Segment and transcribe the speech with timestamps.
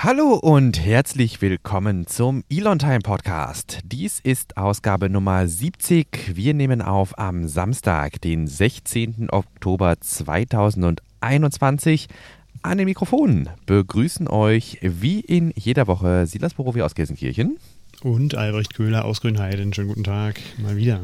[0.00, 3.80] Hallo und herzlich willkommen zum Elon Time Podcast.
[3.84, 6.36] Dies ist Ausgabe Nummer 70.
[6.36, 9.26] Wir nehmen auf am Samstag, den 16.
[9.32, 12.06] Oktober 2021.
[12.62, 17.58] An den Mikrofonen begrüßen euch wie in jeder Woche Silas Borowi aus Gelsenkirchen.
[18.00, 19.74] Und Albrecht Köhler aus Grünheiden.
[19.74, 21.00] Schönen guten Tag mal wieder.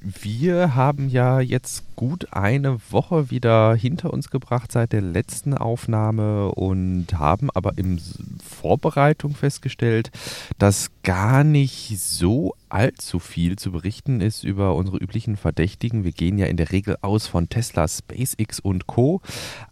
[0.00, 6.52] Wir haben ja jetzt gut eine Woche wieder hinter uns gebracht seit der letzten Aufnahme
[6.52, 8.00] und haben aber in
[8.42, 10.12] Vorbereitung festgestellt,
[10.58, 16.04] dass gar nicht so allzu viel zu berichten ist über unsere üblichen Verdächtigen.
[16.04, 19.20] Wir gehen ja in der Regel aus von Tesla, SpaceX und Co.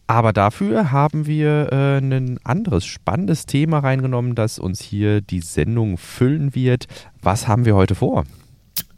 [0.09, 5.99] Aber dafür haben wir äh, ein anderes spannendes Thema reingenommen, das uns hier die Sendung
[5.99, 6.87] füllen wird.
[7.23, 8.25] Was haben wir heute vor?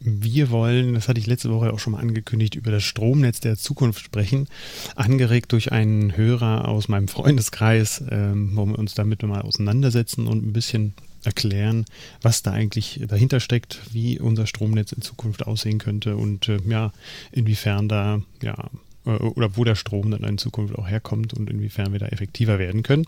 [0.01, 3.57] Wir wollen, das hatte ich letzte Woche auch schon mal angekündigt, über das Stromnetz der
[3.57, 4.47] Zukunft sprechen.
[4.95, 10.45] Angeregt durch einen Hörer aus meinem Freundeskreis, ähm, wo wir uns damit mal auseinandersetzen und
[10.45, 10.93] ein bisschen
[11.23, 11.85] erklären,
[12.21, 16.93] was da eigentlich dahinter steckt, wie unser Stromnetz in Zukunft aussehen könnte und äh, ja,
[17.31, 18.69] inwiefern da ja
[19.17, 22.83] oder wo der Strom dann in Zukunft auch herkommt und inwiefern wir da effektiver werden
[22.83, 23.05] können.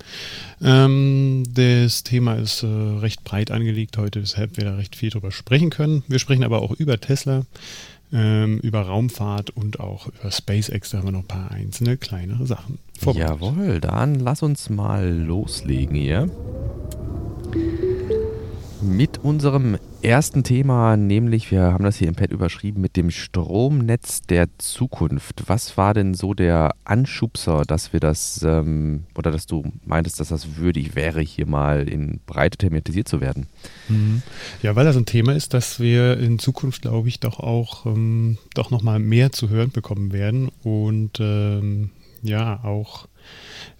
[0.61, 5.31] Ähm, das Thema ist äh, recht breit angelegt heute, weshalb wir da recht viel drüber
[5.31, 6.03] sprechen können.
[6.07, 7.45] Wir sprechen aber auch über Tesla,
[8.13, 10.91] ähm, über Raumfahrt und auch über SpaceX.
[10.91, 12.79] Da haben wir noch ein paar einzelne kleinere Sachen.
[13.03, 16.29] Jawohl, dann lass uns mal loslegen hier
[18.81, 24.21] mit unserem ersten Thema, nämlich wir haben das hier im Pad überschrieben mit dem Stromnetz
[24.21, 25.43] der Zukunft.
[25.47, 30.29] Was war denn so der Anschubser, dass wir das ähm, oder dass du meintest, dass
[30.29, 33.47] das würdig wäre, hier mal in Breite thematisiert zu werden?
[33.89, 34.23] Mhm.
[34.61, 38.37] Ja, weil das ein Thema ist, dass wir in Zukunft, glaube ich, doch auch ähm,
[38.55, 41.91] doch noch mal mehr zu hören bekommen werden und ähm,
[42.23, 43.07] ja auch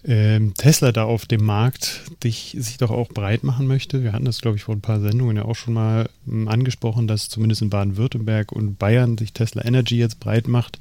[0.04, 4.02] ähm, Tesla da auf dem Markt dich, sich doch auch breit machen möchte.
[4.02, 7.06] Wir hatten das, glaube ich, vor ein paar Sendungen ja auch schon mal ähm, angesprochen,
[7.06, 10.78] dass zumindest in Baden-Württemberg und Bayern sich Tesla Energy jetzt breit macht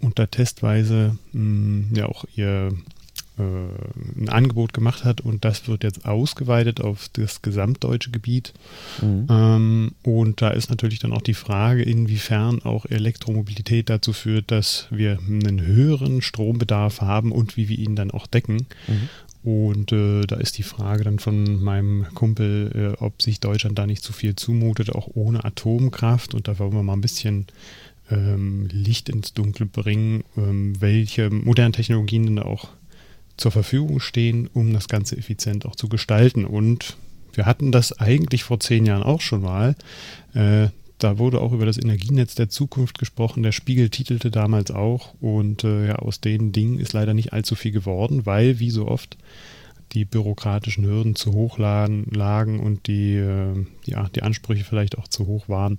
[0.00, 2.72] und da testweise mh, mm, ja auch ihr
[3.38, 8.52] ein Angebot gemacht hat und das wird jetzt ausgeweitet auf das gesamtdeutsche Gebiet.
[9.00, 9.26] Mhm.
[9.30, 14.86] Ähm, und da ist natürlich dann auch die Frage, inwiefern auch Elektromobilität dazu führt, dass
[14.90, 18.66] wir einen höheren Strombedarf haben und wie wir ihn dann auch decken.
[18.86, 19.08] Mhm.
[19.44, 23.86] Und äh, da ist die Frage dann von meinem Kumpel, äh, ob sich Deutschland da
[23.86, 26.34] nicht zu viel zumutet, auch ohne Atomkraft.
[26.34, 27.46] Und da wollen wir mal ein bisschen
[28.10, 32.68] ähm, Licht ins Dunkel bringen, ähm, welche modernen Technologien denn auch
[33.42, 36.44] zur Verfügung stehen, um das Ganze effizient auch zu gestalten.
[36.44, 36.96] Und
[37.34, 39.74] wir hatten das eigentlich vor zehn Jahren auch schon mal.
[40.32, 43.42] Äh, da wurde auch über das Energienetz der Zukunft gesprochen.
[43.42, 45.14] Der Spiegel titelte damals auch.
[45.20, 48.86] Und äh, ja, aus den Dingen ist leider nicht allzu viel geworden, weil, wie so
[48.86, 49.18] oft,
[49.90, 55.26] die bürokratischen Hürden zu hoch lagen und die, äh, ja, die Ansprüche vielleicht auch zu
[55.26, 55.78] hoch waren.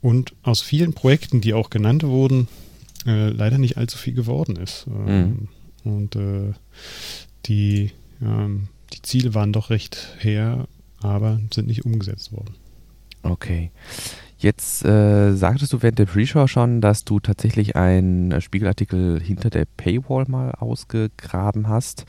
[0.00, 2.48] Und aus vielen Projekten, die auch genannt wurden,
[3.06, 4.86] äh, leider nicht allzu viel geworden ist.
[4.88, 5.48] Ähm,
[5.84, 5.92] mhm.
[5.92, 6.54] Und äh,
[7.46, 7.92] die,
[8.22, 10.66] ähm, die Ziele waren doch recht her,
[11.00, 12.54] aber sind nicht umgesetzt worden.
[13.22, 13.70] Okay.
[14.44, 19.48] Jetzt äh, sagtest du während der Pre-Show schon, dass du tatsächlich einen äh, Spiegelartikel hinter
[19.48, 22.04] der Paywall mal ausgegraben hast.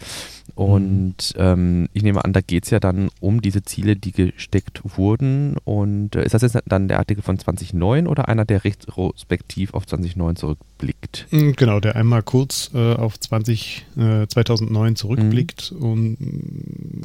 [0.56, 4.82] Und ähm, ich nehme an, da geht es ja dann um diese Ziele, die gesteckt
[4.98, 5.58] wurden.
[5.66, 9.86] Und äh, ist das jetzt dann der Artikel von 2009 oder einer, der retrospektiv auf
[9.86, 11.28] 2009 zurückblickt?
[11.32, 15.84] Mhm, genau, der einmal kurz äh, auf 20, 2009 äh, zurückblickt mhm.
[15.84, 16.18] und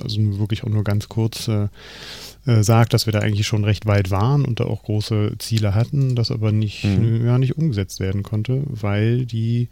[0.02, 1.68] also wirklich auch nur ganz kurz äh,
[2.46, 5.74] äh, sagt, dass wir da eigentlich schon recht weit waren und da auch große Ziele
[5.74, 7.26] hatten, das aber nicht, mhm.
[7.26, 9.68] ja, nicht umgesetzt werden konnte, weil die,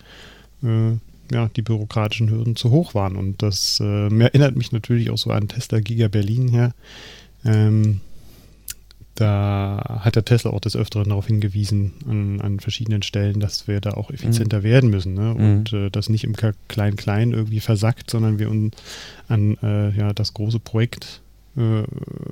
[0.62, 0.96] äh,
[1.32, 3.16] ja, die bürokratischen Hürden zu hoch waren.
[3.16, 6.74] Und das äh, erinnert mich natürlich auch so an Tesla Giga Berlin her.
[7.44, 8.00] Ähm,
[9.18, 13.80] da hat der Tesla auch des Öfteren darauf hingewiesen, an, an verschiedenen Stellen, dass wir
[13.80, 14.62] da auch effizienter mhm.
[14.62, 15.34] werden müssen ne?
[15.34, 15.86] und mhm.
[15.86, 16.34] äh, das nicht im
[16.68, 18.76] Klein-Klein irgendwie versackt, sondern wir uns
[19.26, 21.20] an äh, ja, das große Projekt
[21.56, 21.82] äh,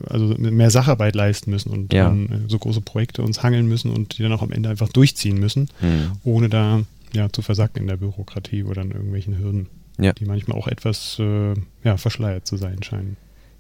[0.08, 2.06] also mehr Sacharbeit leisten müssen und ja.
[2.06, 5.40] an so große Projekte uns hangeln müssen und die dann auch am Ende einfach durchziehen
[5.40, 6.12] müssen, mhm.
[6.22, 6.82] ohne da
[7.12, 9.68] ja, zu versacken in der Bürokratie oder an irgendwelchen Hürden,
[9.98, 10.12] ja.
[10.12, 11.54] die manchmal auch etwas äh,
[11.84, 13.16] ja, verschleiert zu sein scheinen.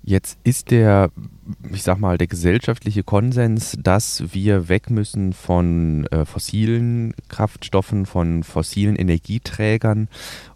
[0.08, 1.10] Jetzt ist der,
[1.72, 8.44] ich sag mal, der gesellschaftliche Konsens, dass wir weg müssen von äh, fossilen Kraftstoffen, von
[8.44, 10.06] fossilen Energieträgern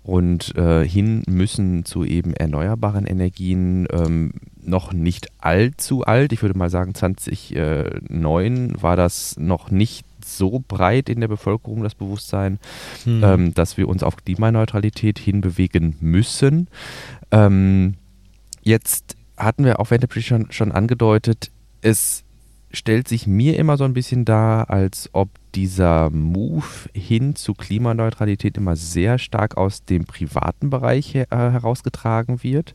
[0.05, 6.33] und äh, hin müssen zu eben erneuerbaren Energien ähm, noch nicht allzu alt.
[6.33, 11.95] Ich würde mal sagen, 2009 war das noch nicht so breit in der Bevölkerung das
[11.95, 12.59] Bewusstsein,
[13.05, 13.25] hm.
[13.25, 16.69] ähm, dass wir uns auf Klimaneutralität hinbewegen müssen.
[17.31, 17.95] Ähm,
[18.63, 21.51] jetzt hatten wir auf Vantage schon, schon angedeutet,
[21.83, 22.25] es
[22.73, 26.65] stellt sich mir immer so ein bisschen dar, als ob dieser Move
[26.95, 32.75] hin zu Klimaneutralität immer sehr stark aus dem privaten Bereich äh, herausgetragen wird.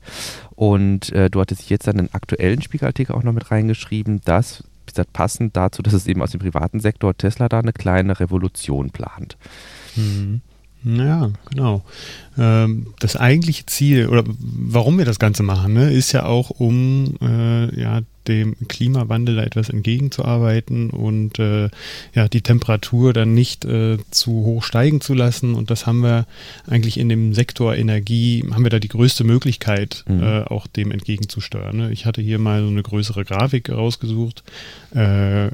[0.56, 5.14] Und äh, du hattest jetzt dann einen aktuellen Spiegelartikel auch noch mit reingeschrieben, dass, gesagt,
[5.14, 9.38] passend dazu, dass es eben aus dem privaten Sektor Tesla da eine kleine Revolution plant.
[9.96, 10.42] Mhm.
[10.86, 11.84] Ja, genau.
[12.38, 17.16] Ähm, das eigentliche Ziel oder warum wir das Ganze machen, ne, ist ja auch, um
[17.22, 21.70] äh, ja, dem Klimawandel da etwas entgegenzuarbeiten und äh,
[22.14, 25.56] ja, die Temperatur dann nicht äh, zu hoch steigen zu lassen.
[25.56, 26.26] Und das haben wir
[26.68, 30.24] eigentlich in dem Sektor Energie, haben wir da die größte Möglichkeit, mhm.
[30.24, 31.76] äh, auch dem entgegenzusteuern.
[31.76, 31.92] Ne?
[31.92, 34.44] Ich hatte hier mal so eine größere Grafik rausgesucht.
[34.94, 35.50] Äh,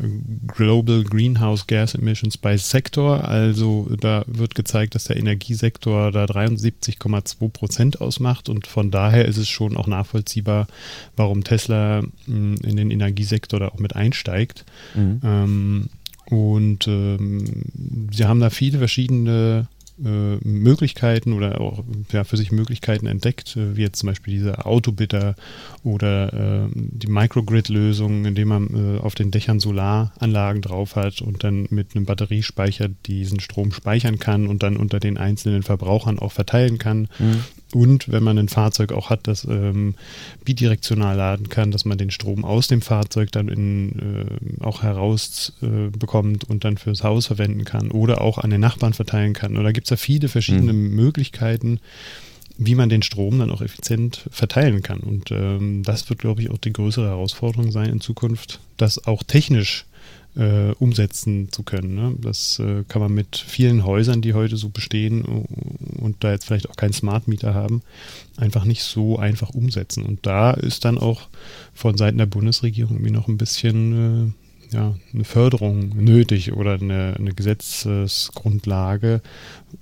[0.48, 3.28] Global Greenhouse Gas Emissions by Sector.
[3.28, 9.38] Also da wird gezeigt, dass der Energiesektor da 73,2 Prozent ausmacht und von daher ist
[9.38, 10.68] es schon auch nachvollziehbar,
[11.16, 14.66] warum Tesla mh, in den Energiesektor da auch mit einsteigt.
[14.96, 15.22] Mhm.
[15.24, 15.90] Ähm,
[16.26, 17.46] und ähm,
[18.12, 19.68] sie haben da viele verschiedene
[20.04, 24.66] äh, Möglichkeiten oder auch ja, für sich Möglichkeiten entdeckt, äh, wie jetzt zum Beispiel diese
[24.66, 25.36] Autobitter
[25.84, 31.68] oder äh, die Microgrid-Lösung, indem man äh, auf den Dächern Solaranlagen drauf hat und dann
[31.70, 36.78] mit einem Batteriespeicher diesen Strom speichern kann und dann unter den einzelnen Verbrauchern auch verteilen
[36.78, 37.08] kann.
[37.20, 37.44] Mhm.
[37.74, 39.96] Und wenn man ein Fahrzeug auch hat, das ähm,
[40.44, 46.44] bidirektional laden kann, dass man den Strom aus dem Fahrzeug dann in, äh, auch herausbekommt
[46.44, 49.56] äh, und dann fürs Haus verwenden kann oder auch an den Nachbarn verteilen kann.
[49.56, 50.96] Und da gibt es ja viele verschiedene mhm.
[50.96, 51.80] Möglichkeiten,
[52.58, 55.00] wie man den Strom dann auch effizient verteilen kann.
[55.00, 59.24] Und ähm, das wird, glaube ich, auch die größere Herausforderung sein in Zukunft, das auch
[59.24, 59.86] technisch
[60.36, 61.96] äh, umsetzen zu können.
[61.96, 62.16] Ne?
[62.22, 66.70] Das äh, kann man mit vielen Häusern, die heute so bestehen und da jetzt vielleicht
[66.70, 67.82] auch keinen Smart Meter haben,
[68.38, 70.04] einfach nicht so einfach umsetzen.
[70.04, 71.28] Und da ist dann auch
[71.74, 74.41] von Seiten der Bundesregierung irgendwie noch ein bisschen äh,
[74.74, 79.22] ja, eine Förderung nötig oder eine, eine Gesetzesgrundlage,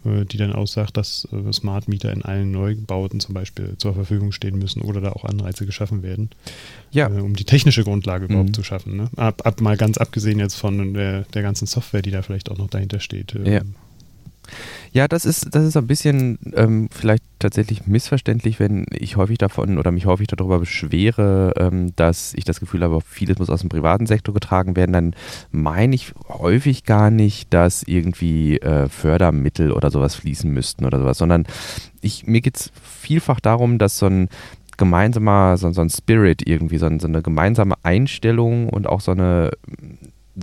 [0.04, 4.32] äh, die dann aussagt, dass äh, Smart Meter in allen Neubauten zum Beispiel zur Verfügung
[4.32, 6.30] stehen müssen oder da auch Anreize geschaffen werden,
[6.92, 7.08] ja.
[7.08, 8.54] Äh, um die technische Grundlage überhaupt mhm.
[8.54, 8.98] zu schaffen.
[8.98, 9.10] Ne?
[9.16, 12.58] Ab, ab, mal ganz abgesehen jetzt von der, der ganzen Software, die da vielleicht auch
[12.58, 13.36] noch dahinter steht.
[13.36, 13.62] Ähm, ja,
[15.08, 19.92] das ist, das ist ein bisschen ähm, vielleicht tatsächlich missverständlich, wenn ich häufig davon oder
[19.92, 24.06] mich häufig darüber beschwere, ähm, dass ich das Gefühl habe, vieles muss aus dem privaten
[24.08, 25.16] Sektor getragen werden, dann
[25.52, 31.18] meine ich häufig gar nicht, dass irgendwie äh, Fördermittel oder sowas fließen müssten oder sowas,
[31.18, 31.46] sondern
[32.02, 34.30] ich, mir geht es vielfach darum, dass so ein
[34.80, 39.52] gemeinsamer, so, so ein Spirit irgendwie, so, so eine gemeinsame Einstellung und auch so eine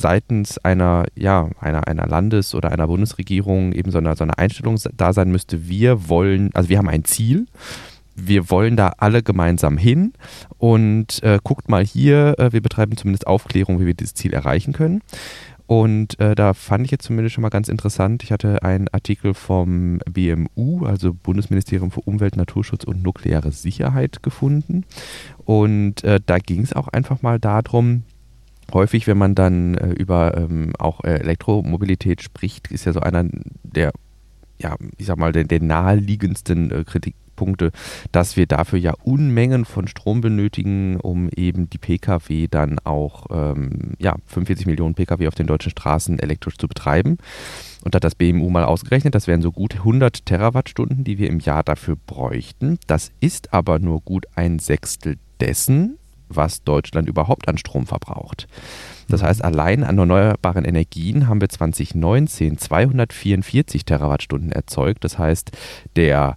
[0.01, 4.79] seitens einer, ja, einer, einer Landes- oder einer Bundesregierung eben so eine, so eine Einstellung
[4.97, 7.47] da sein müsste, wir wollen, also wir haben ein Ziel,
[8.17, 10.15] wir wollen da alle gemeinsam hin
[10.59, 14.73] und äh, guckt mal hier, äh, wir betreiben zumindest Aufklärung, wie wir dieses Ziel erreichen
[14.73, 15.03] können.
[15.67, 19.35] Und äh, da fand ich jetzt zumindest schon mal ganz interessant, ich hatte einen Artikel
[19.35, 24.85] vom BMU, also Bundesministerium für Umwelt, Naturschutz und nukleare Sicherheit gefunden.
[25.45, 28.05] Und äh, da ging es auch einfach mal darum,
[28.73, 33.25] häufig, wenn man dann äh, über ähm, auch äh, Elektromobilität spricht, ist ja so einer
[33.63, 33.93] der,
[34.59, 37.71] ja, ich sag mal, der, der naheliegendsten äh, Kritikpunkte,
[38.13, 43.93] dass wir dafür ja Unmengen von Strom benötigen, um eben die Pkw dann auch, ähm,
[43.99, 47.19] ja, 45 Millionen Pkw auf den deutschen Straßen elektrisch zu betreiben.
[47.85, 51.29] Und da hat das BMU mal ausgerechnet, das wären so gut 100 Terawattstunden, die wir
[51.29, 52.79] im Jahr dafür bräuchten.
[52.89, 58.49] Das ist aber nur gut ein Sechstel dessen, was Deutschland überhaupt an Strom verbraucht.
[59.09, 65.05] Das heißt, allein an erneuerbaren Energien haben wir 2019 244 Terawattstunden erzeugt.
[65.05, 65.53] Das heißt,
[65.95, 66.37] der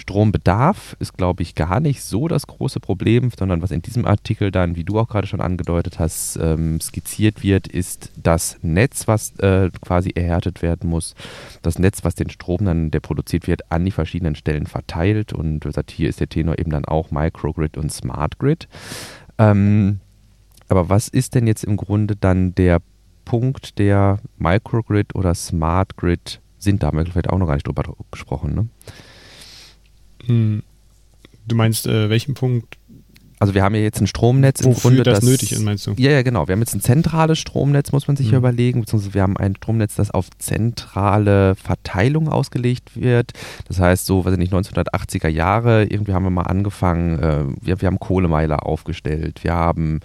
[0.00, 4.50] Strombedarf ist, glaube ich, gar nicht so das große Problem, sondern was in diesem Artikel
[4.50, 9.38] dann, wie du auch gerade schon angedeutet hast, ähm, skizziert wird, ist das Netz, was
[9.40, 11.14] äh, quasi erhärtet werden muss,
[11.62, 15.32] das Netz, was den Strom dann, der produziert wird, an die verschiedenen Stellen verteilt.
[15.32, 18.68] Und wie gesagt, hier ist der Tenor eben dann auch Microgrid und Smart Grid.
[19.40, 20.00] Ähm,
[20.68, 22.80] aber was ist denn jetzt im Grunde dann der
[23.24, 26.82] Punkt der Microgrid oder Smart Grid sind?
[26.82, 28.54] Da haben wir vielleicht auch noch gar nicht drüber gesprochen.
[28.54, 28.68] Ne?
[30.26, 30.62] Hm.
[31.46, 32.76] Du meinst, äh, welchen Punkt
[33.40, 35.02] also wir haben ja jetzt ein Stromnetz Wofür im Grunde.
[35.02, 35.94] das, das nötig ist, meinst du?
[35.96, 36.46] Ja, ja, genau.
[36.46, 38.32] Wir haben jetzt ein zentrales Stromnetz, muss man sich mhm.
[38.32, 43.32] ja überlegen, beziehungsweise wir haben ein Stromnetz, das auf zentrale Verteilung ausgelegt wird.
[43.66, 47.80] Das heißt, so, weiß ich nicht, 1980er Jahre, irgendwie haben wir mal angefangen, äh, wir,
[47.80, 50.00] wir haben Kohlemeiler aufgestellt, wir haben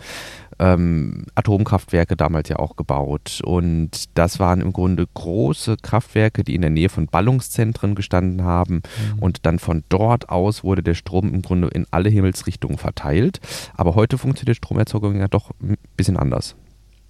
[0.60, 3.42] ähm, Atomkraftwerke damals ja auch gebaut.
[3.44, 8.75] Und das waren im Grunde große Kraftwerke, die in der Nähe von Ballungszentren gestanden haben.
[8.75, 9.20] Mhm.
[9.20, 13.39] Und dann von dort aus wurde der Strom im Grunde in alle Himmelsrichtungen verteilt gilt.
[13.75, 16.55] Aber heute funktioniert Stromerzeugung ja doch ein bisschen anders.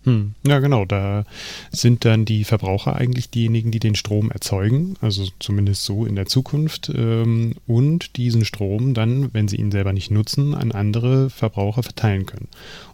[0.04, 0.36] Hm.
[0.46, 0.86] Ja, genau.
[0.86, 1.24] Da
[1.72, 6.28] sind dann die Verbraucher eigentlich diejenigen, die den Strom erzeugen, also zumindest so in der
[6.28, 11.82] Zukunft, ähm, und diesen Strom dann, wenn sie ihn selber nicht nutzen, an andere Verbraucher
[11.82, 12.50] verteilen können.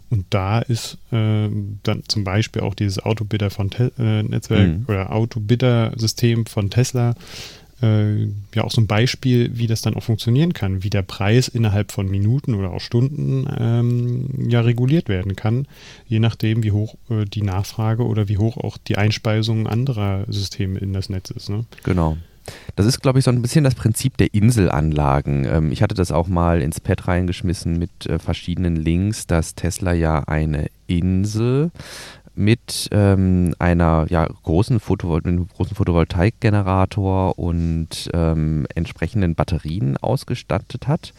[0.08, 1.48] Und da ist äh,
[1.82, 4.84] dann zum Beispiel auch dieses Autobidder von Te äh, Netzwerk mhm.
[4.88, 7.14] oder Autobidder-System von Tesla
[7.82, 8.24] äh,
[8.54, 11.92] ja auch so ein Beispiel, wie das dann auch funktionieren kann, wie der Preis innerhalb
[11.92, 15.66] von Minuten oder auch Stunden ähm, ja reguliert werden kann,
[16.06, 20.78] je nachdem, wie hoch äh, die Nachfrage oder wie hoch auch die Einspeisung anderer Systeme
[20.78, 21.50] in das Netz ist.
[21.50, 21.64] Ne?
[21.82, 22.16] Genau.
[22.74, 25.44] Das ist, glaube ich, so ein bisschen das Prinzip der Inselanlagen.
[25.44, 29.92] Ähm, ich hatte das auch mal ins Pad reingeschmissen mit äh, verschiedenen Links, dass Tesla
[29.92, 31.70] ja eine Insel
[32.34, 41.12] mit ähm, einer ja, großen, Photovol einem großen Photovoltaikgenerator und ähm, entsprechenden Batterien ausgestattet hat.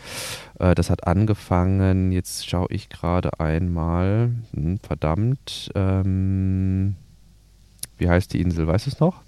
[0.59, 6.95] Äh, das hat angefangen, jetzt schaue ich gerade einmal, hm, verdammt, ähm,
[7.97, 9.21] wie heißt die Insel, weißt du es noch?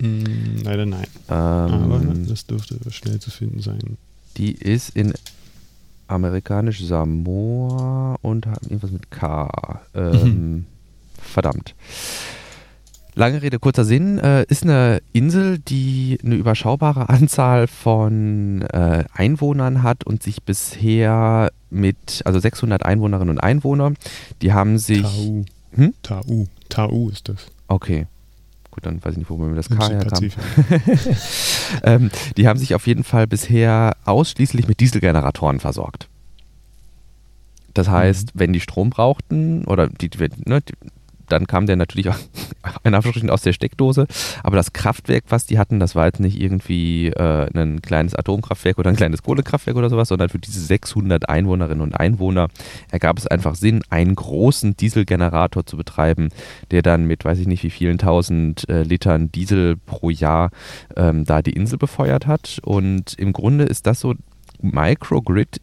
[0.00, 1.06] Mm, leider nein.
[1.28, 3.98] Ähm, Aber das dürfte schnell zu finden sein.
[4.36, 5.12] Die ist in
[6.08, 9.80] amerikanisch Samoa und hat irgendwas mit K.
[9.94, 10.66] Ähm,
[11.26, 11.74] verdammt.
[13.14, 19.82] Lange Rede, kurzer Sinn, äh, ist eine Insel, die eine überschaubare Anzahl von äh, Einwohnern
[19.82, 23.94] hat und sich bisher mit, also 600 Einwohnerinnen und Einwohner,
[24.42, 25.02] die haben sich...
[25.02, 25.44] Tau.
[25.72, 25.94] Hm?
[26.02, 26.46] Tau.
[26.68, 27.46] Tau ist das.
[27.68, 28.06] Okay.
[28.70, 30.30] Gut, dann weiß ich nicht, wo wir das K herkam.
[31.82, 36.08] ähm, die haben sich auf jeden Fall bisher ausschließlich mit Dieselgeneratoren versorgt.
[37.72, 38.40] Das heißt, mhm.
[38.40, 40.10] wenn die Strom brauchten oder die,
[40.44, 40.74] ne, die,
[41.28, 42.16] dann kam der natürlich auch
[43.28, 44.06] aus der Steckdose.
[44.42, 48.78] Aber das Kraftwerk, was die hatten, das war jetzt nicht irgendwie äh, ein kleines Atomkraftwerk
[48.78, 52.48] oder ein kleines Kohlekraftwerk oder sowas, sondern für diese 600 Einwohnerinnen und Einwohner
[52.90, 56.28] ergab es einfach Sinn, einen großen Dieselgenerator zu betreiben,
[56.70, 60.50] der dann mit weiß ich nicht wie vielen tausend äh, Litern Diesel pro Jahr
[60.96, 62.60] ähm, da die Insel befeuert hat.
[62.62, 64.14] Und im Grunde ist das so
[64.60, 65.60] Microgrid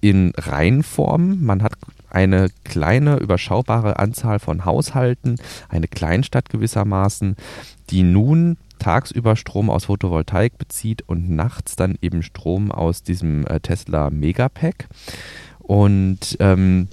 [0.00, 1.42] in Reihenform.
[1.42, 1.72] Man hat
[2.14, 5.36] eine kleine, überschaubare Anzahl von Haushalten,
[5.68, 7.36] eine Kleinstadt gewissermaßen,
[7.90, 13.60] die nun tagsüber Strom aus Photovoltaik bezieht und nachts dann eben Strom aus diesem äh,
[13.60, 14.88] Tesla Megapack.
[15.58, 16.88] Und ähm,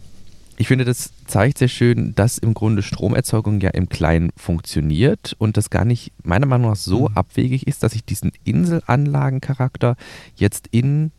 [0.57, 5.57] ich finde, das zeigt sehr schön, dass im Grunde Stromerzeugung ja im Kleinen funktioniert und
[5.57, 7.17] das gar nicht meiner Meinung nach so mhm.
[7.17, 9.95] abwegig ist, dass ich diesen Inselanlagencharakter
[10.35, 11.11] jetzt in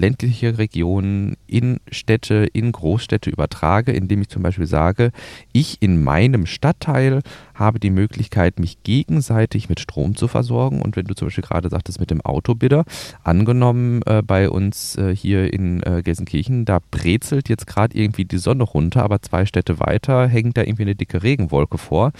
[0.00, 5.12] ländliche Regionen in Städte, in Großstädte übertrage, indem ich zum Beispiel sage,
[5.52, 7.20] ich in meinem Stadtteil
[7.54, 10.80] habe die Möglichkeit, mich gegenseitig mit Strom zu versorgen.
[10.80, 12.84] Und wenn du zum Beispiel gerade sagtest mit dem Autobidder,
[13.22, 18.38] angenommen äh, bei uns äh, hier in äh, Gelsenkirchen, da brezelt jetzt gerade irgendwie die
[18.38, 22.12] Sonne runter, aber zwei Städte weiter hängt da irgendwie eine dicke Regenwolke vor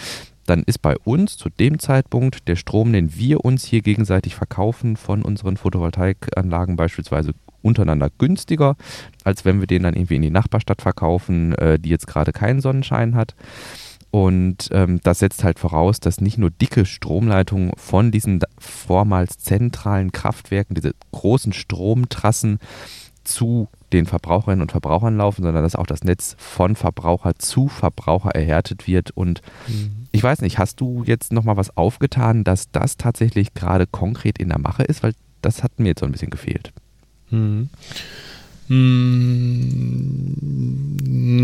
[0.47, 4.97] dann ist bei uns zu dem Zeitpunkt der Strom, den wir uns hier gegenseitig verkaufen
[4.97, 8.77] von unseren Photovoltaikanlagen beispielsweise untereinander günstiger,
[9.25, 12.61] als wenn wir den dann irgendwie in die Nachbarstadt verkaufen, äh, die jetzt gerade keinen
[12.61, 13.35] Sonnenschein hat.
[14.11, 20.11] Und ähm, das setzt halt voraus, dass nicht nur dicke Stromleitungen von diesen vormals zentralen
[20.11, 22.59] Kraftwerken, diese großen Stromtrassen
[23.23, 28.31] zu den Verbraucherinnen und Verbrauchern laufen, sondern dass auch das Netz von Verbraucher zu Verbraucher
[28.31, 29.11] erhärtet wird.
[29.13, 30.07] Und mhm.
[30.11, 34.49] ich weiß nicht, hast du jetzt nochmal was aufgetan, dass das tatsächlich gerade konkret in
[34.49, 35.03] der Mache ist?
[35.03, 35.13] Weil
[35.43, 36.73] das hat mir jetzt so ein bisschen gefehlt.
[37.31, 37.69] Hm.
[38.71, 40.37] Hm,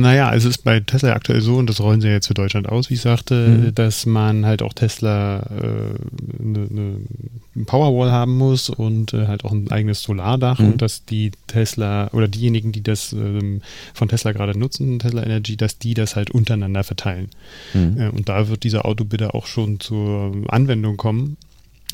[0.01, 2.89] naja, es ist bei Tesla aktuell so, und das rollen sie jetzt für Deutschland aus,
[2.89, 3.75] wie ich sagte, mhm.
[3.75, 9.51] dass man halt auch Tesla äh, eine, eine Powerwall haben muss und äh, halt auch
[9.51, 10.67] ein eigenes Solardach mhm.
[10.67, 13.61] und dass die Tesla oder diejenigen, die das ähm,
[13.93, 17.31] von Tesla gerade nutzen, Tesla Energy, dass die das halt untereinander verteilen.
[17.75, 18.01] Mhm.
[18.01, 21.39] Äh, und da wird dieser Autobidder auch schon zur Anwendung kommen.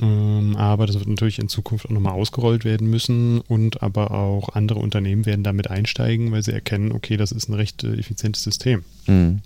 [0.01, 4.51] Ähm, aber das wird natürlich in Zukunft auch nochmal ausgerollt werden müssen und aber auch
[4.51, 8.43] andere Unternehmen werden damit einsteigen, weil sie erkennen, okay, das ist ein recht äh, effizientes
[8.43, 8.85] System.
[9.07, 9.41] Mhm.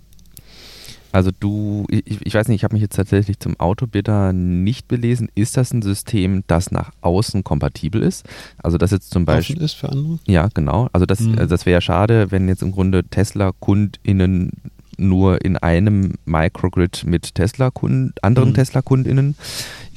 [1.16, 5.30] Also du, ich, ich, weiß nicht, ich habe mich jetzt tatsächlich zum Autobidder nicht belesen.
[5.34, 8.26] Ist das ein System, das nach außen kompatibel ist?
[8.58, 9.56] Also das jetzt zum Beispiel.
[9.56, 10.18] Offen ist für andere?
[10.26, 10.90] Ja, genau.
[10.92, 11.36] Also das, mhm.
[11.48, 14.50] das wäre ja schade, wenn jetzt im Grunde Tesla-KundInnen
[14.98, 18.54] nur in einem Microgrid mit Tesla-Kunden, anderen mhm.
[18.54, 19.36] Tesla-KundInnen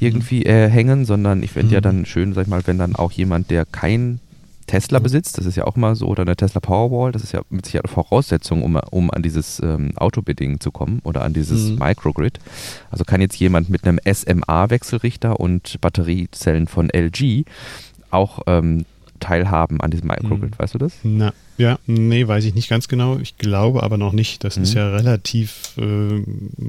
[0.02, 1.74] irgendwie äh, hängen, sondern ich fände mhm.
[1.74, 4.20] ja dann schön, sag ich mal, wenn dann auch jemand, der kein
[4.70, 5.04] Tesla mhm.
[5.04, 7.66] besitzt, das ist ja auch immer so, oder eine Tesla Powerwall, das ist ja mit
[7.66, 11.80] Sicherheit eine Voraussetzung, um, um an dieses ähm, Autobidding zu kommen oder an dieses mhm.
[11.80, 12.40] Microgrid.
[12.92, 17.46] Also kann jetzt jemand mit einem SMA-Wechselrichter und Batteriezellen von LG
[18.12, 18.86] auch ähm,
[19.20, 20.60] teilhaben an diesem Microgrid, mhm.
[20.60, 20.94] weißt du das?
[21.04, 23.18] Na, Ja, nee, weiß ich nicht ganz genau.
[23.18, 24.46] Ich glaube aber noch nicht.
[24.46, 24.64] Das mhm.
[24.64, 26.24] ist ja relativ äh,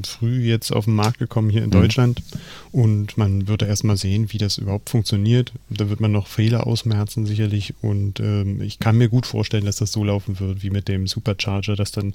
[0.05, 1.75] früh jetzt auf den Markt gekommen hier in mhm.
[1.75, 2.23] Deutschland.
[2.73, 5.53] Und man wird erst mal sehen, wie das überhaupt funktioniert.
[5.69, 7.75] Da wird man noch Fehler ausmerzen sicherlich.
[7.83, 11.07] Und ähm, ich kann mir gut vorstellen, dass das so laufen wird wie mit dem
[11.07, 12.15] Supercharger, dass dann,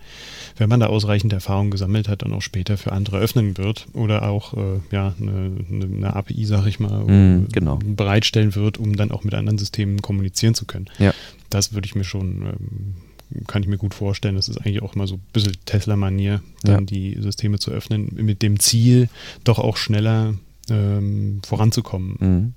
[0.57, 3.87] wenn man da ausreichend Erfahrung gesammelt hat, dann auch später für andere öffnen wird.
[3.93, 7.79] Oder auch äh, ja, eine, eine, API, sag ich mal, mhm, genau.
[7.81, 10.89] bereitstellen wird, um dann auch mit anderen Systemen kommunizieren zu können.
[10.99, 11.13] Ja
[11.49, 14.35] das würde ich mir schon, ähm, kann ich mir gut vorstellen.
[14.35, 16.81] Das ist eigentlich auch mal so ein bisschen Tesla-Manier, dann ja.
[16.81, 19.09] die Systeme zu öffnen, mit dem Ziel,
[19.43, 20.35] doch auch schneller
[20.69, 22.15] ähm, voranzukommen.
[22.19, 22.53] Mhm.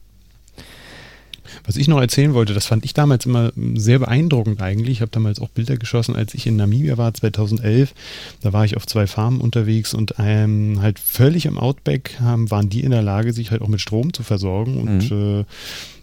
[1.64, 4.98] Was ich noch erzählen wollte, das fand ich damals immer sehr beeindruckend eigentlich.
[4.98, 7.94] Ich habe damals auch Bilder geschossen, als ich in Namibia war, 2011.
[8.42, 12.68] Da war ich auf zwei Farmen unterwegs und ähm, halt völlig im Outback haben, waren
[12.68, 15.40] die in der Lage, sich halt auch mit Strom zu versorgen und mhm.
[15.40, 15.44] äh,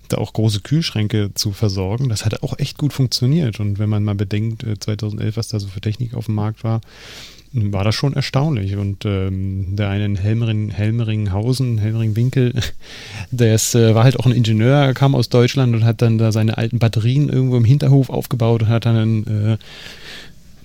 [0.09, 2.09] da auch große Kühlschränke zu versorgen.
[2.09, 3.59] Das hat auch echt gut funktioniert.
[3.59, 6.63] Und wenn man mal bedenkt, 2011, äh, was da so für Technik auf dem Markt
[6.63, 6.81] war,
[7.53, 8.75] war das schon erstaunlich.
[8.75, 12.53] Und ähm, der eine in Helmering, Helmeringhausen, Helmering-Winkel,
[13.31, 16.31] der ist, äh, war halt auch ein Ingenieur, kam aus Deutschland und hat dann da
[16.31, 19.57] seine alten Batterien irgendwo im Hinterhof aufgebaut und hat dann ein äh,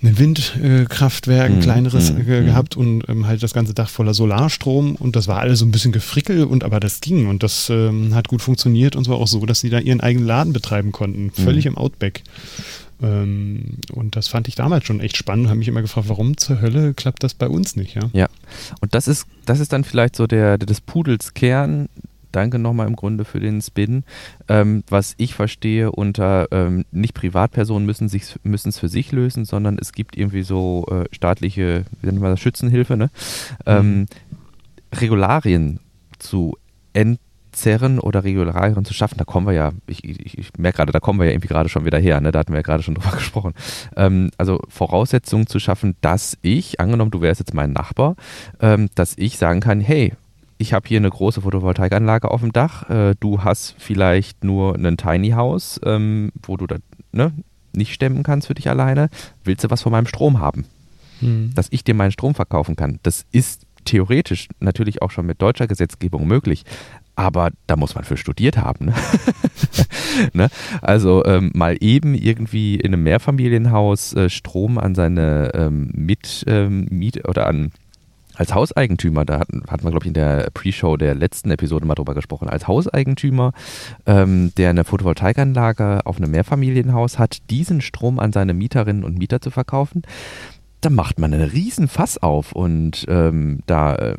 [0.03, 1.61] ein Windkraftwerk, ein mhm.
[1.61, 2.21] kleineres mhm.
[2.21, 5.67] äh, gehabt und ähm, halt das ganze Dach voller Solarstrom und das war alles so
[5.67, 9.17] ein bisschen gefrickel und aber das ging und das ähm, hat gut funktioniert und zwar
[9.17, 11.73] auch so, dass sie da ihren eigenen Laden betreiben konnten, völlig mhm.
[11.73, 12.23] im Outback.
[13.03, 16.61] Ähm, und das fand ich damals schon echt spannend, habe mich immer gefragt, warum zur
[16.61, 18.11] Hölle klappt das bei uns nicht, ja?
[18.13, 18.29] Ja.
[18.81, 21.89] Und das ist, das ist dann vielleicht so der, des Pudels Kern,
[22.33, 24.05] danke nochmal im Grunde für den Spin.
[24.49, 29.79] Ähm, was ich verstehe unter ähm, nicht Privatpersonen müssen es müssen für sich lösen, sondern
[29.79, 33.11] es gibt irgendwie so äh, staatliche, wie nennt man das, Schützenhilfe, ne?
[33.67, 34.07] Ähm, mhm.
[34.93, 35.81] Regularien
[36.19, 36.57] zu
[36.93, 41.01] entzerren oder Regularien zu schaffen, da kommen wir ja, ich, ich, ich merke gerade, da
[41.01, 42.33] kommen wir ja irgendwie gerade schon wieder her, ne?
[42.33, 43.55] da hatten wir ja gerade schon drüber gesprochen.
[43.97, 48.17] Ähm, also Voraussetzungen zu schaffen, dass ich, angenommen, du wärst jetzt mein Nachbar,
[48.61, 50.13] ähm, dass ich sagen kann, hey,
[50.61, 54.99] ich habe hier eine große Photovoltaikanlage auf dem Dach, äh, du hast vielleicht nur ein
[54.99, 56.77] Tiny House, ähm, wo du da
[57.13, 57.33] ne,
[57.73, 59.09] nicht stemmen kannst für dich alleine,
[59.43, 60.67] willst du was von meinem Strom haben?
[61.21, 61.53] Hm.
[61.55, 62.99] Dass ich dir meinen Strom verkaufen kann.
[63.03, 66.65] Das ist theoretisch natürlich auch schon mit deutscher Gesetzgebung möglich,
[67.17, 68.87] aber da muss man für studiert haben.
[68.87, 68.95] Ne?
[70.35, 70.49] ne?
[70.83, 76.87] Also ähm, mal eben irgendwie in einem Mehrfamilienhaus äh, Strom an seine ähm, Mit, ähm,
[76.91, 77.73] Miet oder an
[78.41, 81.95] als Hauseigentümer, da hatten, hatten wir, glaube ich, in der Pre-Show der letzten Episode mal
[81.95, 83.53] drüber gesprochen, als Hauseigentümer,
[84.07, 89.43] ähm, der eine Photovoltaikanlage auf einem Mehrfamilienhaus hat, diesen Strom an seine Mieterinnen und Mieter
[89.43, 90.03] zu verkaufen,
[90.81, 94.17] da macht man einen riesen Fass auf und ähm, da äh,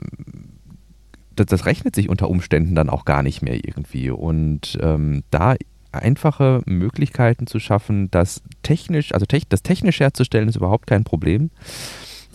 [1.36, 4.12] das, das, rechnet sich unter Umständen dann auch gar nicht mehr irgendwie.
[4.12, 5.56] Und ähm, da
[5.92, 11.50] einfache Möglichkeiten zu schaffen, das technisch, also tech, das technisch herzustellen, ist überhaupt kein Problem.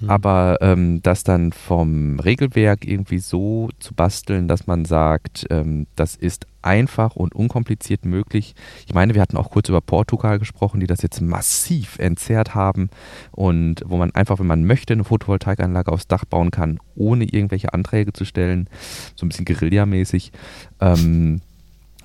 [0.01, 0.11] Mhm.
[0.11, 6.17] Aber ähm, das dann vom Regelwerk irgendwie so zu basteln, dass man sagt, ähm, das
[6.17, 8.55] ist einfach und unkompliziert möglich.
[8.87, 12.91] Ich meine, wir hatten auch kurz über Portugal gesprochen, die das jetzt massiv entzerrt haben
[13.31, 17.73] und wo man einfach, wenn man möchte, eine Photovoltaikanlage aufs Dach bauen kann, ohne irgendwelche
[17.73, 18.69] Anträge zu stellen,
[19.15, 20.33] so ein bisschen Guerilla-mäßig.
[20.81, 21.41] Ähm,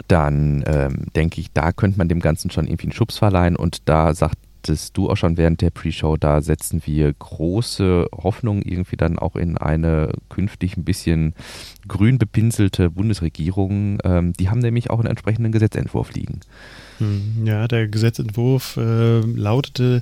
[0.08, 3.88] dann ähm, denke ich, da könnte man dem Ganzen schon irgendwie einen Schubs verleihen und
[3.90, 8.96] da sagt sagtest du auch schon während der Pre-Show, da setzen wir große Hoffnung irgendwie
[8.96, 11.34] dann auch in eine künftig ein bisschen
[11.92, 14.00] grün bepinselte Bundesregierung.
[14.06, 16.40] Ähm, die haben nämlich auch einen entsprechenden Gesetzentwurf liegen.
[17.00, 20.02] Hm, ja, der Gesetzentwurf äh, lautete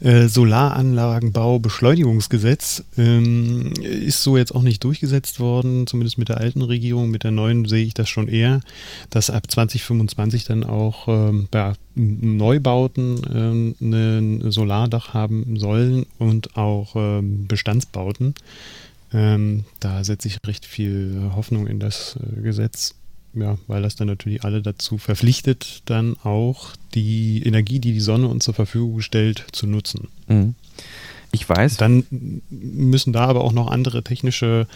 [0.00, 2.82] äh, Solaranlagenbau Beschleunigungsgesetz.
[2.96, 7.10] Ähm, ist so jetzt auch nicht durchgesetzt worden, zumindest mit der alten Regierung.
[7.10, 8.60] Mit der neuen sehe ich das schon eher,
[9.10, 16.96] dass ab 2025 dann auch ähm, bei Neubauten äh, ein Solardach haben sollen und auch
[16.96, 18.34] ähm, Bestandsbauten.
[19.12, 22.94] Ähm, da setze ich recht viel Hoffnung in das äh, Gesetz
[23.34, 28.28] ja, weil das dann natürlich alle dazu verpflichtet, dann auch die Energie, die die Sonne
[28.28, 30.08] uns zur Verfügung stellt, zu nutzen.
[30.26, 30.54] Mhm.
[31.30, 31.76] Ich weiß.
[31.76, 32.04] Dann
[32.48, 34.66] müssen da aber auch noch andere technische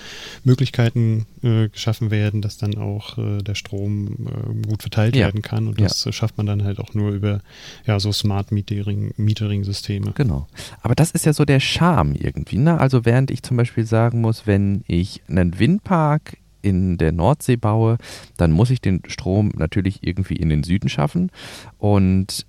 [0.45, 5.27] Möglichkeiten äh, geschaffen werden, dass dann auch äh, der Strom äh, gut verteilt ja.
[5.27, 5.67] werden kann.
[5.67, 6.13] Und das ja.
[6.13, 7.41] schafft man dann halt auch nur über
[7.87, 10.13] ja, so Smart Metering, Metering-Systeme.
[10.15, 10.47] Genau.
[10.83, 12.59] Aber das ist ja so der Charme irgendwie.
[12.59, 12.79] Ne?
[12.79, 17.99] Also während ich zum Beispiel sagen muss, wenn ich einen Windpark in der Nordsee baue,
[18.37, 21.31] dann muss ich den Strom natürlich irgendwie in den Süden schaffen.
[21.79, 22.47] Und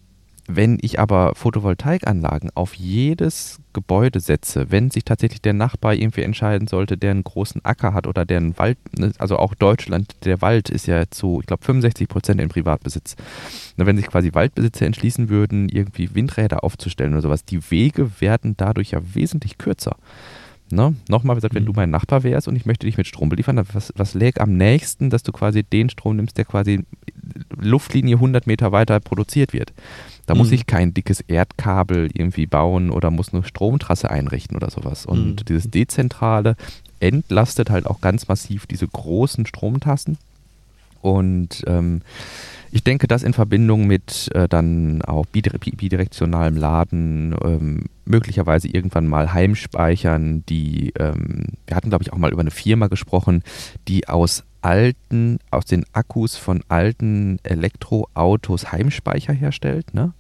[0.47, 6.67] wenn ich aber Photovoltaikanlagen auf jedes Gebäude setze, wenn sich tatsächlich der Nachbar irgendwie entscheiden
[6.67, 10.41] sollte, der einen großen Acker hat oder der einen Wald, ne, also auch Deutschland, der
[10.41, 13.15] Wald ist ja zu, ich glaube, 65 Prozent in Privatbesitz.
[13.77, 18.91] Wenn sich quasi Waldbesitzer entschließen würden, irgendwie Windräder aufzustellen oder sowas, die Wege werden dadurch
[18.91, 19.95] ja wesentlich kürzer.
[20.69, 20.95] Ne?
[21.07, 21.67] Nochmal gesagt, wenn mhm.
[21.67, 24.57] du mein Nachbar wärst und ich möchte dich mit Strom beliefern, was, was läge am
[24.57, 26.83] nächsten, dass du quasi den Strom nimmst, der quasi
[27.55, 29.73] Luftlinie 100 Meter weiter produziert wird.
[30.25, 30.39] Da mhm.
[30.39, 35.05] muss ich kein dickes Erdkabel irgendwie bauen oder muss eine Stromtrasse einrichten oder sowas.
[35.05, 35.45] Und mhm.
[35.45, 36.55] dieses Dezentrale
[36.99, 40.17] entlastet halt auch ganz massiv diese großen Stromtassen.
[41.01, 42.01] Und ähm,
[42.73, 49.31] ich denke, das in Verbindung mit äh, dann auch bidirektionalem Laden, ähm, möglicherweise irgendwann mal
[49.31, 53.43] Heimspeichern, die, ähm, wir hatten glaube ich auch mal über eine Firma gesprochen,
[53.87, 60.13] die aus alten, aus den Akkus von alten Elektroautos Heimspeicher herstellt, ne?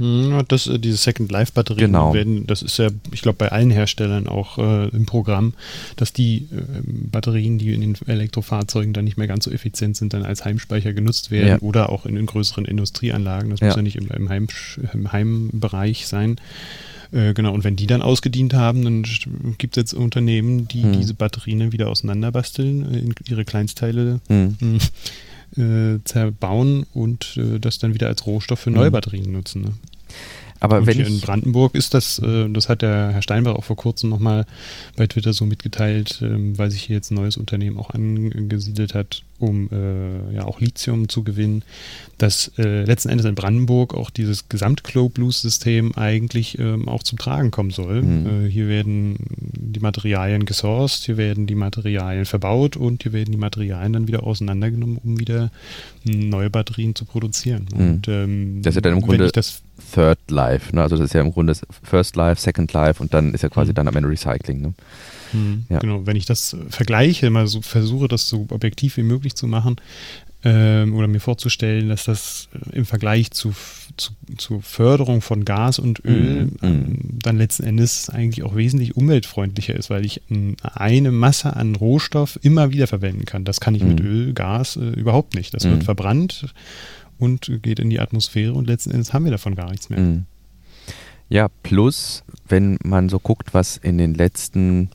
[0.00, 2.14] Hm, das, äh, diese Second Life Batterien genau.
[2.14, 5.52] werden, das ist ja, ich glaube, bei allen Herstellern auch äh, im Programm,
[5.96, 10.14] dass die äh, Batterien, die in den Elektrofahrzeugen dann nicht mehr ganz so effizient sind,
[10.14, 11.58] dann als Heimspeicher genutzt werden ja.
[11.60, 13.50] oder auch in, in, größeren Industrieanlagen.
[13.50, 13.66] Das ja.
[13.66, 14.46] muss ja nicht im, im, Heim,
[14.94, 16.36] im Heimbereich sein.
[17.12, 19.02] Äh, genau, und wenn die dann ausgedient haben, dann
[19.58, 20.92] gibt es jetzt Unternehmen, die hm.
[20.92, 24.56] diese Batterien wieder auseinanderbasteln, äh, in ihre Kleinstteile hm.
[25.56, 28.92] Äh, zerbauen und äh, das dann wieder als Rohstoff für neue hm.
[28.92, 29.62] Batterien nutzen.
[29.62, 29.72] Ne?
[30.60, 33.76] Aber und wenn in Brandenburg ist das, äh, das hat der Herr Steinbach auch vor
[33.76, 34.44] kurzem nochmal
[34.94, 39.22] bei Twitter so mitgeteilt, ähm, weil sich hier jetzt ein neues Unternehmen auch angesiedelt hat,
[39.38, 41.64] um äh, ja auch Lithium zu gewinnen,
[42.18, 47.70] dass äh, letzten Endes in Brandenburg auch dieses Gesamt-Clo-Blues-System eigentlich ähm, auch zum Tragen kommen
[47.70, 48.02] soll.
[48.02, 48.46] Mhm.
[48.46, 49.16] Äh, hier werden
[49.72, 54.22] die Materialien gesourced, hier werden die Materialien verbaut und hier werden die Materialien dann wieder
[54.22, 55.50] auseinandergenommen, um wieder
[56.04, 57.66] neue Batterien zu produzieren.
[57.74, 57.80] Mhm.
[57.80, 60.82] Und ähm, das ist ja dann im Grunde das Third Life, ne?
[60.82, 63.70] also das ist ja im Grunde First Life, Second Life und dann ist ja quasi
[63.70, 63.74] mhm.
[63.76, 64.60] dann am Ende Recycling.
[64.60, 64.74] Ne?
[65.32, 65.64] Mhm.
[65.68, 65.78] Ja.
[65.78, 69.76] Genau, wenn ich das vergleiche, mal so versuche, das so objektiv wie möglich zu machen
[70.42, 73.52] ähm, oder mir vorzustellen, dass das im Vergleich zu,
[73.96, 76.56] zu, zu Förderung von Gas und Öl mhm.
[76.62, 80.22] ähm, dann letzten Endes eigentlich auch wesentlich umweltfreundlicher ist, weil ich
[80.62, 83.44] eine Masse an Rohstoff immer wieder verwenden kann.
[83.44, 84.06] Das kann ich mit mhm.
[84.06, 85.52] Öl, Gas äh, überhaupt nicht.
[85.52, 85.82] Das wird mhm.
[85.82, 86.54] verbrannt
[87.18, 90.00] und geht in die Atmosphäre und letzten Endes haben wir davon gar nichts mehr.
[90.00, 90.24] Mhm.
[91.28, 94.90] Ja, plus, wenn man so guckt, was in den letzten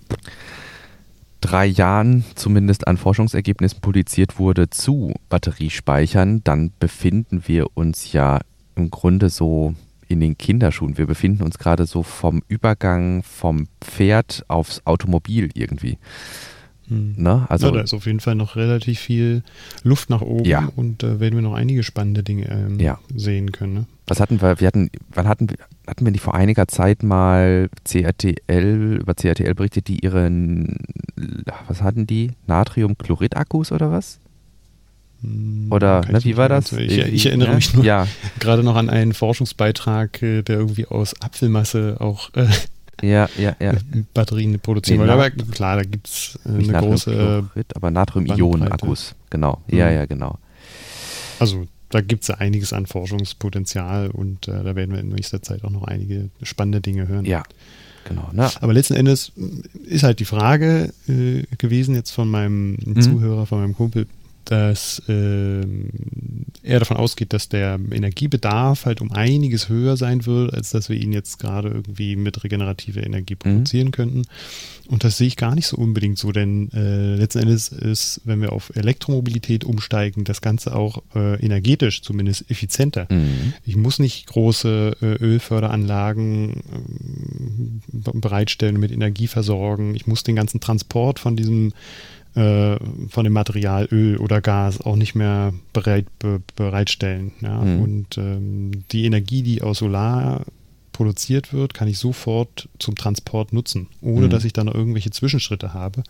[1.45, 8.39] drei Jahren zumindest an Forschungsergebnissen publiziert wurde zu Batteriespeichern, dann befinden wir uns ja
[8.75, 9.75] im Grunde so
[10.07, 10.97] in den Kinderschuhen.
[10.97, 15.99] Wir befinden uns gerade so vom Übergang vom Pferd aufs Automobil irgendwie.
[16.87, 17.15] Hm.
[17.17, 17.45] Ne?
[17.49, 19.43] Also, ja, da ist auf jeden Fall noch relativ viel
[19.83, 20.69] Luft nach oben ja.
[20.75, 22.99] und da äh, werden wir noch einige spannende Dinge ähm, ja.
[23.15, 23.73] sehen können.
[23.73, 23.85] Ne?
[24.07, 24.59] Was hatten wir?
[24.59, 29.55] Wir hatten, wann hatten wir, hatten wir nicht vor einiger Zeit mal CRTL, über CRTL
[29.55, 30.77] berichtet, die ihren,
[31.67, 32.31] was hatten die?
[32.45, 34.19] Natriumchlorid-Akkus oder was?
[35.21, 36.71] Hm, oder, ne, wie war das?
[36.73, 37.55] Ich, ich erinnere ja?
[37.55, 38.07] mich nur ja.
[38.39, 42.45] gerade noch an einen Forschungsbeitrag, äh, der irgendwie aus Apfelmasse auch äh,
[43.01, 43.73] ja, ja, ja.
[44.13, 47.49] Batterien produzieren nee, Aber klar, da gibt es äh, eine große.
[47.73, 49.61] aber Natrium-Ionen-Akkus, genau.
[49.67, 49.95] Ja, mhm.
[49.95, 50.37] ja, genau.
[51.39, 55.63] Also da gibt es einiges an Forschungspotenzial und äh, da werden wir in nächster Zeit
[55.63, 57.25] auch noch einige spannende Dinge hören.
[57.25, 57.43] Ja,
[58.05, 58.29] genau.
[58.33, 58.49] Ne?
[58.61, 59.31] Aber letzten Endes
[59.85, 63.01] ist halt die Frage äh, gewesen jetzt von meinem mhm.
[63.01, 64.07] Zuhörer, von meinem Kumpel,
[64.45, 65.65] dass äh,
[66.63, 70.97] er davon ausgeht, dass der Energiebedarf halt um einiges höher sein wird, als dass wir
[70.97, 73.39] ihn jetzt gerade irgendwie mit regenerativer Energie mhm.
[73.39, 73.91] produzieren mhm.
[73.91, 74.21] könnten.
[74.87, 78.41] Und das sehe ich gar nicht so unbedingt so, denn äh, letzten Endes ist, wenn
[78.41, 83.07] wir auf Elektromobilität umsteigen, das Ganze auch äh, energetisch zumindest effizienter.
[83.09, 83.53] Mhm.
[83.65, 86.61] Ich muss nicht große äh, Ölförderanlagen
[87.93, 89.95] äh, bereitstellen, mit Energie versorgen.
[89.95, 91.73] Ich muss den ganzen Transport von diesem
[92.35, 92.77] äh,
[93.09, 97.31] von dem Material Öl oder Gas auch nicht mehr bereit, be, bereitstellen.
[97.41, 97.61] Ja?
[97.61, 97.81] Mhm.
[97.81, 100.41] Und ähm, die Energie, die aus Solar
[100.91, 104.29] produziert wird, kann ich sofort zum Transport nutzen, ohne mhm.
[104.29, 106.03] dass ich dann irgendwelche Zwischenschritte habe.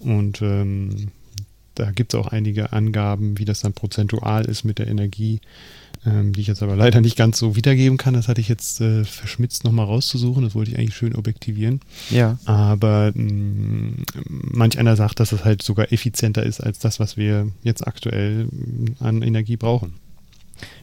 [0.00, 1.08] Und ähm,
[1.74, 5.40] da gibt es auch einige Angaben, wie das dann prozentual ist mit der Energie,
[6.06, 8.14] ähm, die ich jetzt aber leider nicht ganz so wiedergeben kann.
[8.14, 10.44] Das hatte ich jetzt äh, verschmitzt nochmal rauszusuchen.
[10.44, 11.80] Das wollte ich eigentlich schön objektivieren.
[12.10, 12.38] Ja.
[12.44, 17.16] Aber mh, mm, manch einer sagt, dass es halt sogar effizienter ist als das, was
[17.16, 19.94] wir jetzt aktuell mm, an Energie brauchen.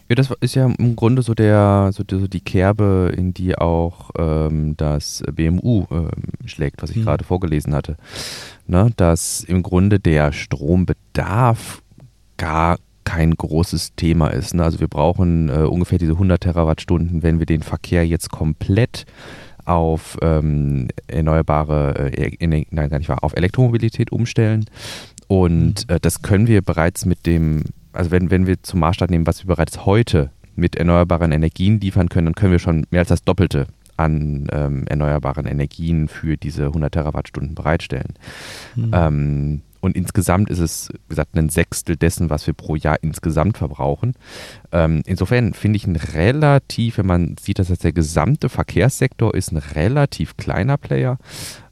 [0.10, 3.58] Ja, das ist ja im Grunde so der, so die, so die Kerbe, in die
[3.58, 6.10] auch ähm, das BMU ähm,
[6.46, 7.04] schlägt, was ich hm.
[7.04, 7.96] gerade vorgelesen hatte.
[8.68, 11.82] Ne, dass im Grunde der Strombedarf
[12.36, 12.78] gar
[13.12, 14.54] kein großes Thema ist.
[14.54, 14.64] Ne?
[14.64, 19.06] Also wir brauchen äh, ungefähr diese 100 Terawattstunden, wenn wir den Verkehr jetzt komplett
[19.66, 24.64] auf ähm, erneuerbare, äh, nein, gar nicht wahr, auf Elektromobilität umstellen.
[25.28, 25.96] Und mhm.
[25.96, 29.44] äh, das können wir bereits mit dem, also wenn, wenn wir zum Maßstab nehmen, was
[29.44, 33.26] wir bereits heute mit erneuerbaren Energien liefern können, dann können wir schon mehr als das
[33.26, 38.14] Doppelte an ähm, erneuerbaren Energien für diese 100 Terawattstunden bereitstellen.
[38.78, 38.92] Mhm.
[38.94, 43.58] Ähm, und insgesamt ist es, wie gesagt, ein Sechstel dessen, was wir pro Jahr insgesamt
[43.58, 44.14] verbrauchen.
[44.72, 49.52] Ähm, insofern finde ich ein relativ, wenn man sieht, dass das der gesamte Verkehrssektor ist,
[49.52, 51.18] ein relativ kleiner Player.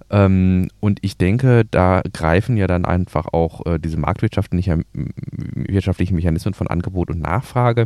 [0.10, 4.84] Ähm, und ich denke, da greifen ja dann einfach auch äh, diese marktwirtschaftlichen
[6.16, 7.86] Mechanismen von Angebot und Nachfrage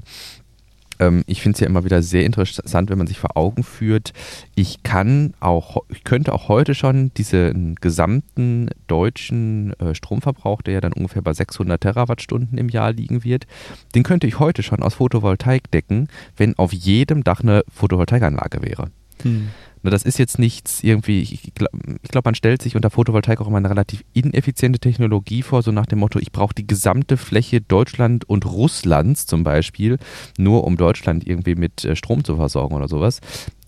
[0.99, 4.13] ähm, ich finde es ja immer wieder sehr interessant, wenn man sich vor Augen führt,
[4.55, 10.81] ich kann auch, ich könnte auch heute schon diesen gesamten deutschen äh, Stromverbrauch, der ja
[10.81, 13.47] dann ungefähr bei 600 Terawattstunden im Jahr liegen wird,
[13.95, 18.91] den könnte ich heute schon aus Photovoltaik decken, wenn auf jedem Dach eine Photovoltaikanlage wäre.
[19.23, 19.49] Hm.
[19.91, 21.77] Das ist jetzt nichts irgendwie, ich glaube,
[22.09, 25.85] glaub, man stellt sich unter Photovoltaik auch immer eine relativ ineffiziente Technologie vor, so nach
[25.85, 29.97] dem Motto, ich brauche die gesamte Fläche Deutschland und Russlands zum Beispiel,
[30.37, 33.19] nur um Deutschland irgendwie mit äh, Strom zu versorgen oder sowas.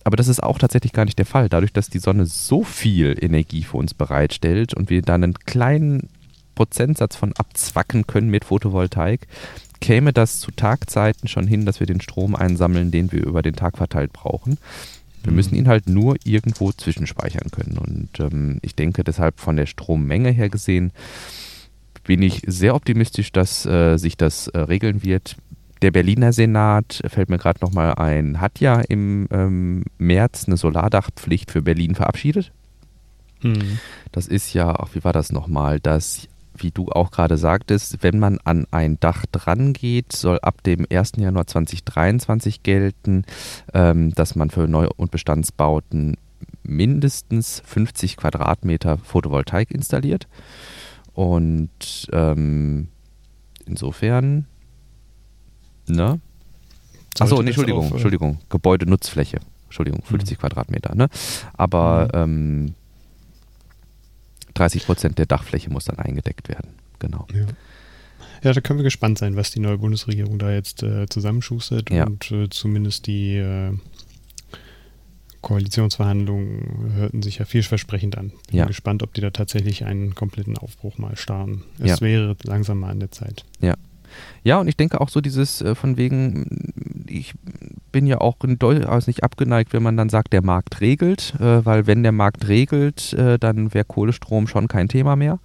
[0.05, 1.49] Aber das ist auch tatsächlich gar nicht der Fall.
[1.49, 6.09] Dadurch, dass die Sonne so viel Energie für uns bereitstellt und wir dann einen kleinen
[6.53, 9.27] Prozentsatz von abzwacken können mit Photovoltaik,
[9.81, 13.55] käme das zu Tagzeiten schon hin, dass wir den Strom einsammeln, den wir über den
[13.55, 14.57] Tag verteilt brauchen.
[15.25, 15.35] Wir mhm.
[15.35, 17.77] müssen ihn halt nur irgendwo zwischenspeichern können.
[17.77, 20.91] Und ähm, ich denke deshalb von der Strommenge her gesehen,
[22.03, 25.35] bin ich sehr optimistisch, dass äh, sich das äh, regeln wird.
[25.81, 31.51] Der Berliner Senat, fällt mir gerade nochmal ein, hat ja im ähm, März eine Solardachpflicht
[31.51, 32.51] für Berlin verabschiedet.
[33.41, 33.79] Mhm.
[34.11, 38.19] Das ist ja, ach, wie war das nochmal, dass wie du auch gerade sagtest, wenn
[38.19, 41.13] man an ein Dach dran geht, soll ab dem 1.
[41.17, 43.25] Januar 2023 gelten,
[43.73, 46.17] ähm, dass man für Neu- und Bestandsbauten
[46.63, 50.27] mindestens 50 Quadratmeter Photovoltaik installiert.
[51.13, 52.89] Und ähm,
[53.65, 54.45] insofern,
[55.87, 56.19] ne?
[57.19, 59.39] Achso, nee, Entschuldigung, Entschuldigung, Gebäudenutzfläche.
[59.65, 60.41] Entschuldigung, 50 mhm.
[60.41, 61.07] Quadratmeter, ne?
[61.53, 62.65] Aber mhm.
[62.67, 62.75] ähm,
[64.55, 66.71] 30 Prozent der Dachfläche muss dann eingedeckt werden.
[66.99, 67.27] Genau.
[67.33, 67.45] Ja.
[68.43, 68.53] ja.
[68.53, 72.05] da können wir gespannt sein, was die neue Bundesregierung da jetzt äh, zusammenschustert ja.
[72.05, 73.73] und äh, zumindest die äh,
[75.41, 78.31] Koalitionsverhandlungen hörten sich ja vielversprechend an.
[78.49, 78.65] Bin ja.
[78.65, 81.63] gespannt, ob die da tatsächlich einen kompletten Aufbruch mal starten.
[81.77, 83.45] Es wäre langsam mal an der Zeit.
[83.61, 83.75] Ja.
[84.43, 87.33] Ja, und ich denke auch so dieses äh, von wegen, ich
[87.95, 91.87] bin ja auch durchaus nicht abgeneigt, wenn man dann sagt, der Markt regelt, äh, weil
[91.87, 95.39] wenn der Markt regelt, äh, dann wäre Kohlestrom schon kein Thema mehr.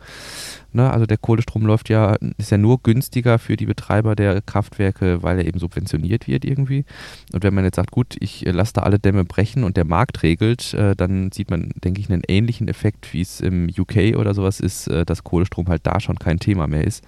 [0.72, 0.90] Ne?
[0.90, 5.38] Also der Kohlestrom läuft ja, ist ja nur günstiger für die Betreiber der Kraftwerke, weil
[5.38, 6.84] er eben subventioniert wird irgendwie.
[7.32, 9.84] Und wenn man jetzt sagt, gut, ich äh, lasse da alle Dämme brechen und der
[9.84, 14.16] Markt regelt, äh, dann sieht man, denke ich, einen ähnlichen Effekt, wie es im UK
[14.16, 17.04] oder sowas ist, äh, dass Kohlestrom halt da schon kein Thema mehr ist,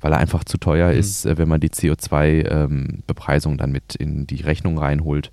[0.00, 0.98] weil er einfach zu teuer mhm.
[0.98, 5.30] ist, äh, wenn man die CO2-Bepreisung ähm, dann mit in die Rechnung reinholt.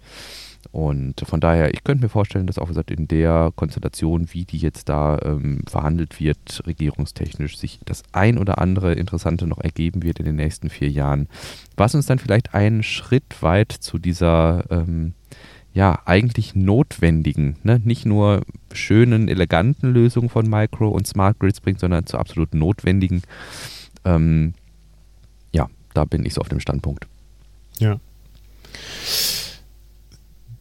[0.72, 4.58] Und von daher, ich könnte mir vorstellen, dass auch gesagt in der Konstellation, wie die
[4.58, 10.20] jetzt da ähm, verhandelt wird, regierungstechnisch, sich das ein oder andere Interessante noch ergeben wird
[10.20, 11.28] in den nächsten vier Jahren,
[11.78, 15.14] was uns dann vielleicht einen Schritt weit zu dieser ähm,
[15.74, 17.80] ja eigentlich notwendigen, ne?
[17.84, 23.22] nicht nur schönen, eleganten Lösung von Micro und Smart Grids bringt, sondern zu absolut notwendigen.
[24.06, 24.54] Ähm,
[25.52, 27.08] ja, da bin ich so auf dem Standpunkt.
[27.80, 28.00] Ja.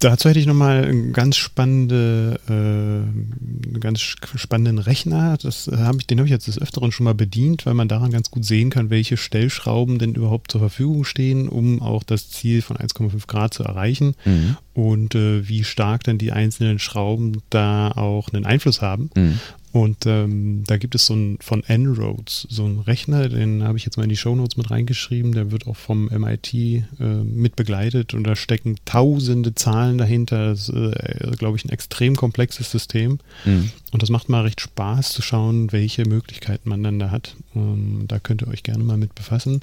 [0.02, 5.36] Dazu hätte ich nochmal einen ganz spannende, äh, ganz spannenden Rechner.
[5.40, 7.86] Das äh, habe ich, den habe ich jetzt des Öfteren schon mal bedient, weil man
[7.86, 12.30] daran ganz gut sehen kann, welche Stellschrauben denn überhaupt zur Verfügung stehen, um auch das
[12.30, 14.56] Ziel von 1,5 Grad zu erreichen mhm.
[14.74, 19.10] Und äh, wie stark dann die einzelnen Schrauben da auch einen Einfluss haben.
[19.14, 19.38] Mhm.
[19.72, 23.86] Und ähm, da gibt es so ein von En-ROADS, so ein Rechner, den habe ich
[23.86, 28.12] jetzt mal in die Shownotes mit reingeschrieben, der wird auch vom MIT äh, mit begleitet
[28.12, 30.50] und da stecken tausende Zahlen dahinter.
[30.50, 33.18] Das ist, äh, glaube ich, ein extrem komplexes System.
[33.46, 33.70] Mhm.
[33.92, 37.36] Und das macht mal recht Spaß zu schauen, welche Möglichkeiten man dann da hat.
[37.56, 39.62] Ähm, da könnt ihr euch gerne mal mit befassen.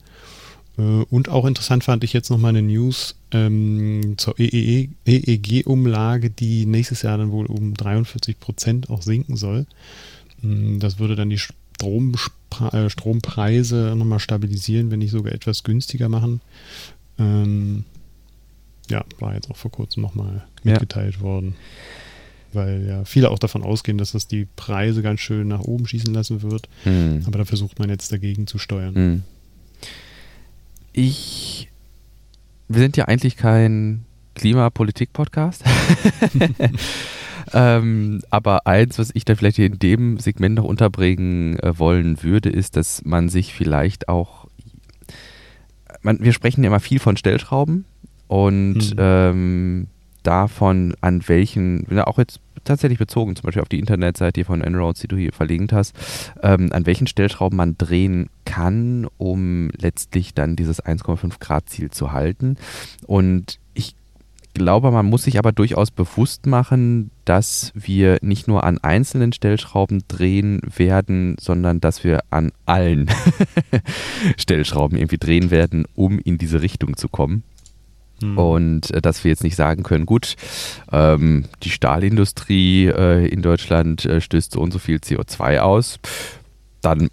[0.80, 6.30] Äh, und auch interessant fand ich jetzt noch mal eine News ähm, zur EEG-Umlage, e
[6.30, 9.66] die nächstes Jahr dann wohl um 43 Prozent auch sinken soll.
[10.42, 12.16] Mm, das würde dann die Strom,
[12.72, 16.42] äh, Strompreise nochmal stabilisieren, wenn nicht sogar etwas günstiger machen.
[17.18, 17.84] Ähm,
[18.90, 21.22] ja, war jetzt auch vor kurzem nochmal mitgeteilt ja.
[21.22, 21.56] worden.
[22.52, 26.12] Weil ja viele auch davon ausgehen, dass das die Preise ganz schön nach oben schießen
[26.12, 26.68] lassen wird.
[26.84, 27.22] Hm.
[27.28, 28.96] Aber da versucht man jetzt dagegen zu steuern.
[28.96, 29.24] Hm
[31.02, 31.70] Ich,
[32.68, 34.04] wir sind ja eigentlich kein
[34.36, 35.64] Klimapolitik-Podcast.
[37.54, 42.50] ähm, aber eins, was ich da vielleicht in dem Segment noch unterbringen äh, wollen würde,
[42.50, 44.48] ist, dass man sich vielleicht auch,
[46.02, 47.86] man, wir sprechen ja immer viel von Stellschrauben
[48.28, 48.98] und mhm.
[48.98, 49.88] ähm,
[50.24, 55.08] davon, an welchen, auch jetzt tatsächlich bezogen, zum Beispiel auf die Internetseite von Enroads, die
[55.08, 55.96] du hier verlinkt hast,
[56.44, 62.12] ähm, an welchen Stellschrauben man drehen kann, um letztlich dann dieses 1,5 Grad Ziel zu
[62.12, 62.58] halten.
[63.06, 63.96] Und ich
[64.54, 70.04] glaube, man muss sich aber durchaus bewusst machen, dass wir nicht nur an einzelnen Stellschrauben
[70.08, 73.10] drehen werden, sondern dass wir an allen
[74.38, 77.44] Stellschrauben irgendwie drehen werden, um in diese Richtung zu kommen.
[78.22, 78.38] Mhm.
[78.38, 80.36] Und äh, dass wir jetzt nicht sagen können, gut,
[80.92, 86.00] ähm, die Stahlindustrie äh, in Deutschland äh, stößt so und so viel CO2 aus,
[86.82, 87.10] dann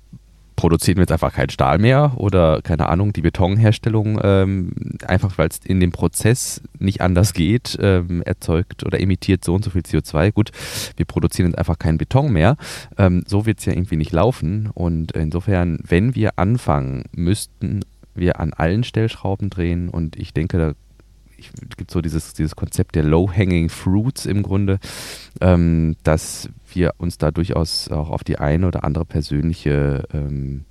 [0.57, 4.73] produzieren wir jetzt einfach keinen Stahl mehr oder keine Ahnung, die Betonherstellung, ähm,
[5.07, 9.65] einfach weil es in dem Prozess nicht anders geht, ähm, erzeugt oder emittiert so und
[9.65, 10.33] so viel CO2.
[10.33, 10.51] Gut,
[10.97, 12.57] wir produzieren jetzt einfach keinen Beton mehr.
[12.97, 14.71] Ähm, so wird es ja irgendwie nicht laufen.
[14.73, 20.73] Und insofern, wenn wir anfangen, müssten wir an allen Stellschrauben drehen und ich denke, da
[21.39, 24.79] es gibt so dieses, dieses Konzept der Low-Hanging Fruits im Grunde,
[25.41, 30.65] ähm, dass wir uns da durchaus auch auf die eine oder andere persönliche, ähm,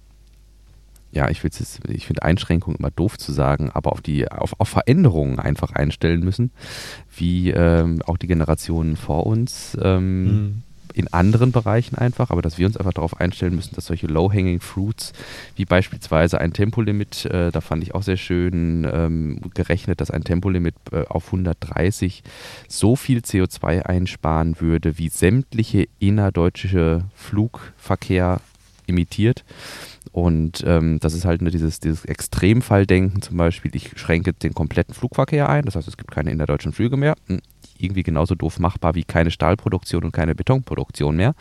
[1.11, 5.39] ja, ich, ich finde Einschränkungen immer doof zu sagen, aber auf die, auf, auf Veränderungen
[5.39, 6.51] einfach einstellen müssen,
[7.15, 9.77] wie ähm, auch die Generationen vor uns.
[9.81, 10.63] Mhm
[10.95, 14.61] in anderen Bereichen einfach, aber dass wir uns einfach darauf einstellen müssen, dass solche Low-Hanging
[14.61, 15.11] Fruits,
[15.55, 20.23] wie beispielsweise ein Tempolimit, äh, da fand ich auch sehr schön ähm, gerechnet, dass ein
[20.23, 22.23] Tempolimit äh, auf 130
[22.69, 28.39] so viel CO2 einsparen würde, wie sämtliche innerdeutsche Flugverkehr
[28.87, 29.43] imitiert.
[30.11, 34.93] Und ähm, das ist halt nur dieses, dieses Extremfalldenken zum Beispiel, ich schränke den kompletten
[34.93, 37.15] Flugverkehr ein, das heißt, es gibt keine innerdeutschen Flüge mehr.
[37.77, 41.35] Irgendwie genauso doof machbar wie keine Stahlproduktion und keine Betonproduktion mehr,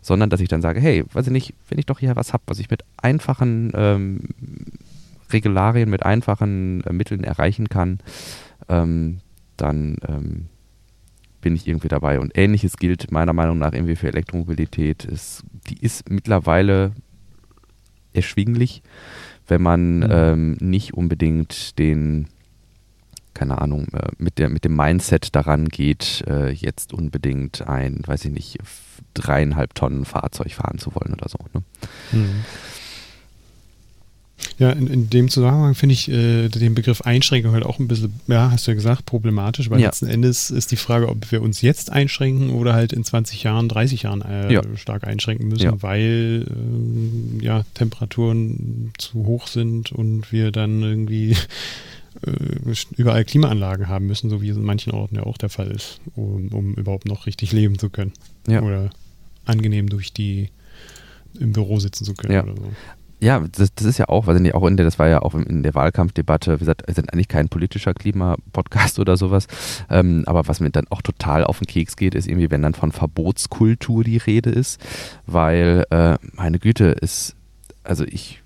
[0.00, 2.44] sondern dass ich dann sage, hey, weiß ich nicht, wenn ich doch hier was habe,
[2.46, 4.20] was ich mit einfachen ähm,
[5.30, 7.98] Regularien, mit einfachen äh, Mitteln erreichen kann,
[8.68, 9.18] ähm,
[9.56, 10.46] dann ähm,
[11.40, 12.18] bin ich irgendwie dabei.
[12.18, 15.04] Und ähnliches gilt meiner Meinung nach irgendwie für Elektromobilität.
[15.04, 16.92] Es, die ist mittlerweile
[18.14, 18.82] erschwinglich,
[19.46, 20.08] wenn man mhm.
[20.10, 22.28] ähm, nicht unbedingt den
[23.34, 28.24] keine Ahnung, äh, mit, der, mit dem Mindset daran geht, äh, jetzt unbedingt ein, weiß
[28.26, 28.58] ich nicht,
[29.14, 31.38] dreieinhalb Tonnen Fahrzeug fahren zu wollen oder so.
[31.52, 31.62] Ne?
[32.12, 32.44] Mhm.
[34.58, 38.20] Ja, in, in, dem Zusammenhang finde ich äh, den Begriff Einschränkung halt auch ein bisschen,
[38.26, 39.86] ja, hast du ja gesagt, problematisch, weil ja.
[39.86, 43.68] letzten Endes ist die Frage, ob wir uns jetzt einschränken oder halt in 20 Jahren,
[43.68, 44.62] 30 Jahren äh, ja.
[44.76, 45.82] stark einschränken müssen, ja.
[45.82, 51.36] weil äh, ja, Temperaturen zu hoch sind und wir dann irgendwie
[52.96, 56.00] überall Klimaanlagen haben müssen, so wie es in manchen Orten ja auch der Fall ist,
[56.14, 58.12] um, um überhaupt noch richtig leben zu können.
[58.46, 58.62] Ja.
[58.62, 58.90] Oder
[59.44, 60.50] angenehm durch die
[61.38, 62.42] im Büro sitzen zu können ja.
[62.44, 62.72] oder so.
[63.20, 65.62] Ja, das, das, ist ja auch, weil auch in der, das war ja auch in
[65.62, 69.46] der Wahlkampfdebatte, wie gesagt, wir sind eigentlich kein politischer Klimapodcast oder sowas,
[69.88, 72.74] ähm, aber was mir dann auch total auf den Keks geht, ist irgendwie, wenn dann
[72.74, 74.80] von Verbotskultur die Rede ist,
[75.26, 77.34] weil, äh, meine Güte, ist,
[77.82, 78.43] also ich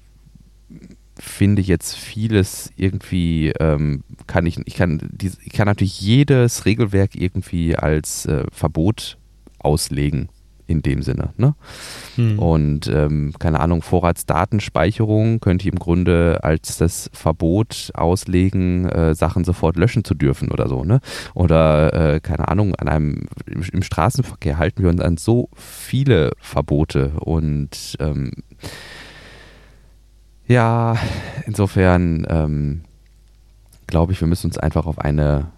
[1.19, 7.77] finde jetzt vieles irgendwie, ähm, kann ich, ich kann, ich kann natürlich jedes Regelwerk irgendwie
[7.77, 9.19] als äh, Verbot
[9.59, 10.29] auslegen
[10.69, 11.31] in dem Sinne.
[11.39, 11.55] Ne?
[12.17, 12.39] Hm.
[12.39, 19.45] Und ähm, keine Ahnung, Vorratsdatenspeicherung könnte ich im Grunde als das Verbot auslegen, äh, Sachen
[19.45, 20.85] sofort löschen zu dürfen oder so.
[20.85, 21.01] Ne?
[21.35, 26.33] Oder äh, keine Ahnung, an einem im, im, Straßenverkehr halten wir uns an so viele
[26.39, 28.31] Verbote und ähm,
[30.49, 30.97] ja,
[31.47, 32.81] insofern ähm,
[33.87, 35.53] glaube ich, wir müssen uns einfach auf eine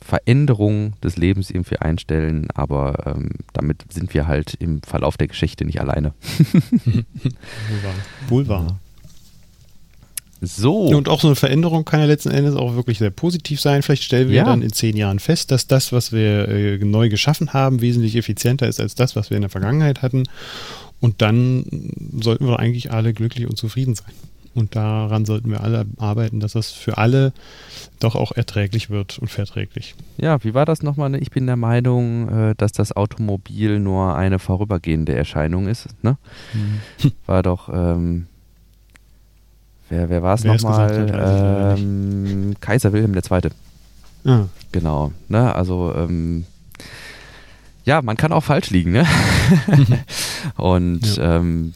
[0.00, 5.64] Veränderung des Lebens irgendwie einstellen, aber ähm, damit sind wir halt im Verlauf der Geschichte
[5.64, 6.14] nicht alleine.
[8.28, 8.80] Wohl wahr.
[10.42, 10.86] So.
[10.86, 13.82] Und auch so eine Veränderung kann ja letzten Endes auch wirklich sehr positiv sein.
[13.82, 14.44] Vielleicht stellen wir ja.
[14.44, 18.66] dann in zehn Jahren fest, dass das, was wir äh, neu geschaffen haben, wesentlich effizienter
[18.66, 20.24] ist als das, was wir in der Vergangenheit hatten.
[21.00, 21.64] Und dann
[22.20, 24.12] sollten wir eigentlich alle glücklich und zufrieden sein.
[24.54, 27.32] Und daran sollten wir alle arbeiten, dass das für alle
[28.00, 29.94] doch auch erträglich wird und verträglich.
[30.16, 31.14] Ja, wie war das nochmal?
[31.22, 35.88] Ich bin der Meinung, äh, dass das Automobil nur eine vorübergehende Erscheinung ist.
[36.02, 36.18] Ne?
[36.52, 37.12] Mhm.
[37.26, 38.26] War doch, ähm,
[39.88, 41.76] wer, wer war es nochmal?
[41.78, 43.50] Ähm, Kaiser Wilhelm II.
[44.24, 44.46] Ah.
[44.72, 45.12] Genau.
[45.28, 45.54] Ne?
[45.54, 46.44] Also, ähm,
[47.90, 49.04] ja, man kann auch falsch liegen, ne?
[50.56, 51.38] und ja.
[51.38, 51.74] ähm,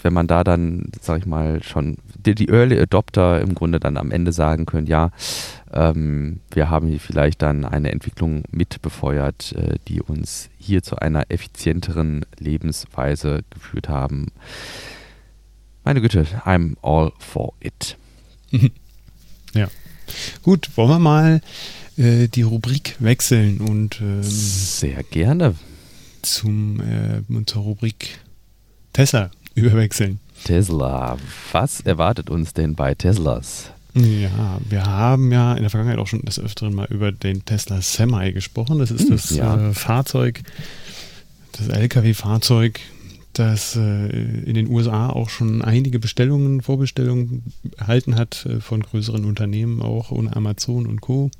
[0.00, 3.96] wenn man da dann, sag ich mal, schon die, die Early Adopter im Grunde dann
[3.96, 5.10] am Ende sagen können, ja,
[5.72, 11.24] ähm, wir haben hier vielleicht dann eine Entwicklung mitbefeuert, äh, die uns hier zu einer
[11.30, 14.28] effizienteren Lebensweise geführt haben.
[15.82, 17.96] Meine Güte, I'm all for it.
[19.52, 19.66] ja.
[20.44, 21.40] Gut, wollen wir mal
[21.96, 25.54] äh, die Rubrik wechseln und ähm, sehr gerne
[26.22, 28.20] zum äh, zur Rubrik
[28.92, 30.20] Tesla überwechseln.
[30.44, 31.16] Tesla,
[31.52, 33.70] was erwartet uns denn bei Teslas?
[33.94, 37.80] Ja, wir haben ja in der Vergangenheit auch schon des Öfteren mal über den Tesla
[37.80, 38.80] Semi gesprochen.
[38.80, 39.68] Das ist hm, das ja.
[39.70, 40.42] äh, Fahrzeug,
[41.52, 42.80] das LKW-Fahrzeug,
[43.34, 49.24] das äh, in den USA auch schon einige Bestellungen, Vorbestellungen erhalten hat äh, von größeren
[49.24, 51.30] Unternehmen, auch ohne Amazon und Co.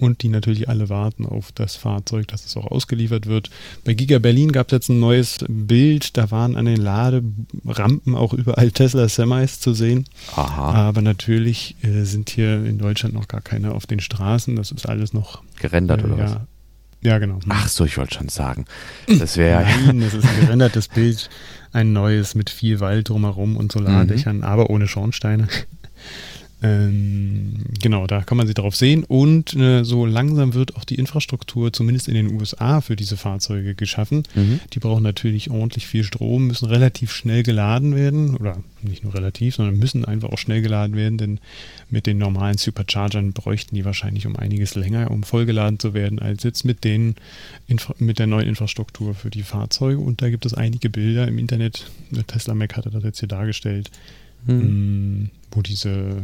[0.00, 3.50] Und die natürlich alle warten auf das Fahrzeug, dass es auch ausgeliefert wird.
[3.84, 6.16] Bei Giga Berlin gab es jetzt ein neues Bild.
[6.16, 10.06] Da waren an den Laderampen auch überall Tesla Semis zu sehen.
[10.34, 10.72] Aha.
[10.72, 14.56] Aber natürlich äh, sind hier in Deutschland noch gar keine auf den Straßen.
[14.56, 16.36] Das ist alles noch gerendert äh, oder ja, was?
[17.02, 17.38] Ja, genau.
[17.50, 18.64] Ach so, ich wollte schon sagen.
[19.06, 19.64] Das wäre.
[19.86, 21.28] Nein, das ist ein gerendertes Bild.
[21.72, 24.44] Ein neues mit viel Wald drumherum und Solardächern, mhm.
[24.44, 25.48] aber ohne Schornsteine.
[26.62, 29.04] Ähm, genau, da kann man sie drauf sehen.
[29.04, 33.74] Und äh, so langsam wird auch die Infrastruktur, zumindest in den USA, für diese Fahrzeuge
[33.74, 34.24] geschaffen.
[34.34, 34.60] Mhm.
[34.72, 38.36] Die brauchen natürlich ordentlich viel Strom, müssen relativ schnell geladen werden.
[38.36, 41.38] Oder nicht nur relativ, sondern müssen einfach auch schnell geladen werden, denn
[41.88, 46.42] mit den normalen Superchargern bräuchten die wahrscheinlich um einiges länger, um vollgeladen zu werden, als
[46.42, 47.14] jetzt mit, den
[47.68, 49.98] Infra mit der neuen Infrastruktur für die Fahrzeuge.
[49.98, 51.86] Und da gibt es einige Bilder im Internet.
[52.26, 53.90] Tesla Mac hatte das jetzt hier dargestellt,
[54.46, 55.22] mhm.
[55.22, 56.22] mh, wo diese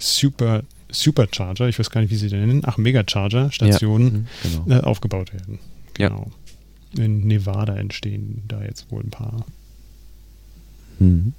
[0.00, 4.78] Super, Supercharger, ich weiß gar nicht, wie sie den nennen, ach, Megacharger-Stationen ja, mhm, genau.
[4.78, 5.58] äh, aufgebaut werden.
[5.94, 6.30] Genau.
[6.96, 7.04] Ja.
[7.04, 9.44] In Nevada entstehen da jetzt wohl ein paar.
[10.98, 11.34] Mhm.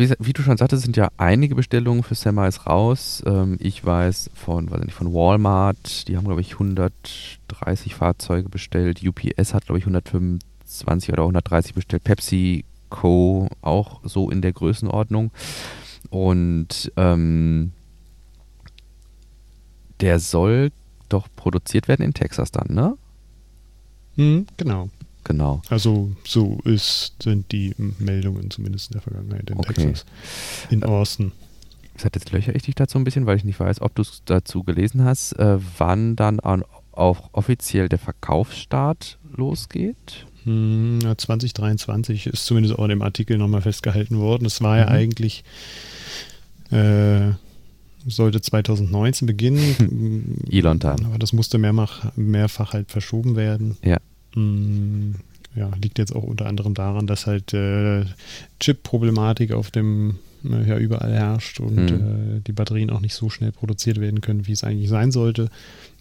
[0.00, 3.20] Wie, wie, du schon sagtest, sind ja einige Bestellungen für Semis raus.
[3.26, 9.00] Ähm, ich weiß von, weiß nicht, von Walmart, die haben, glaube ich, 130 Fahrzeuge bestellt.
[9.04, 12.04] UPS hat, glaube ich, 125 oder 130 bestellt.
[12.04, 13.48] Pepsi Co.
[13.60, 15.32] auch so in der Größenordnung.
[16.10, 17.72] Und ähm,
[20.00, 20.70] der soll
[21.08, 22.96] doch produziert werden in Texas dann, ne?
[24.16, 24.90] Mhm, genau.
[25.24, 25.60] Genau.
[25.68, 29.74] Also so ist, sind die Meldungen zumindest in der Vergangenheit in okay.
[29.74, 30.06] Texas.
[30.70, 31.32] In Austin.
[31.94, 34.02] Das hat jetzt löcher ich dich dazu ein bisschen, weil ich nicht weiß, ob du
[34.02, 40.26] es dazu gelesen hast, äh, wann dann auch offiziell der Verkaufsstart losgeht.
[41.16, 44.46] 2023 hm, ist zumindest auch in dem Artikel nochmal festgehalten worden.
[44.46, 44.80] Es war mhm.
[44.80, 45.44] ja eigentlich
[46.70, 47.32] äh,
[48.06, 50.44] sollte 2019 beginnen.
[50.50, 51.04] Elon dann.
[51.06, 53.76] Aber das musste mehrfach, mehrfach halt verschoben werden.
[53.82, 53.98] Ja.
[54.34, 55.14] Mm,
[55.54, 58.04] ja, liegt jetzt auch unter anderem daran, dass halt äh,
[58.60, 62.36] Chip-Problematik auf dem ja überall herrscht und mhm.
[62.36, 65.48] äh, die Batterien auch nicht so schnell produziert werden können, wie es eigentlich sein sollte,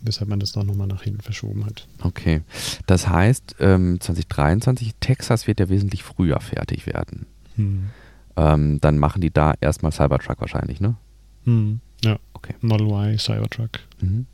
[0.02, 1.88] weshalb man das doch nochmal nach hinten verschoben hat.
[2.02, 2.42] Okay.
[2.86, 7.26] Das heißt, ähm, 2023, Texas wird ja wesentlich früher fertig werden.
[7.56, 7.90] Mhm
[8.38, 10.96] ähm, dann machen die da erstmal Cybertruck wahrscheinlich, ne?
[11.46, 11.82] Mhm.
[12.04, 12.20] Ja.
[12.34, 12.54] Okay.
[12.62, 13.72] Model Y, Cybertruck.
[14.00, 14.28] Mhm.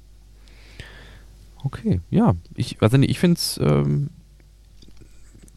[1.64, 2.36] Okay, ja.
[2.56, 4.10] Ich, also ich finde es ähm,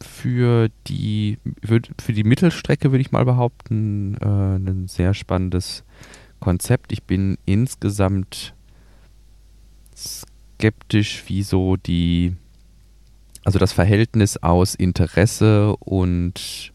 [0.01, 5.83] für die für die Mittelstrecke würde ich mal behaupten äh, ein sehr spannendes
[6.39, 6.91] Konzept.
[6.91, 8.53] Ich bin insgesamt
[9.95, 12.35] skeptisch, wie so die
[13.43, 16.73] also das Verhältnis aus Interesse und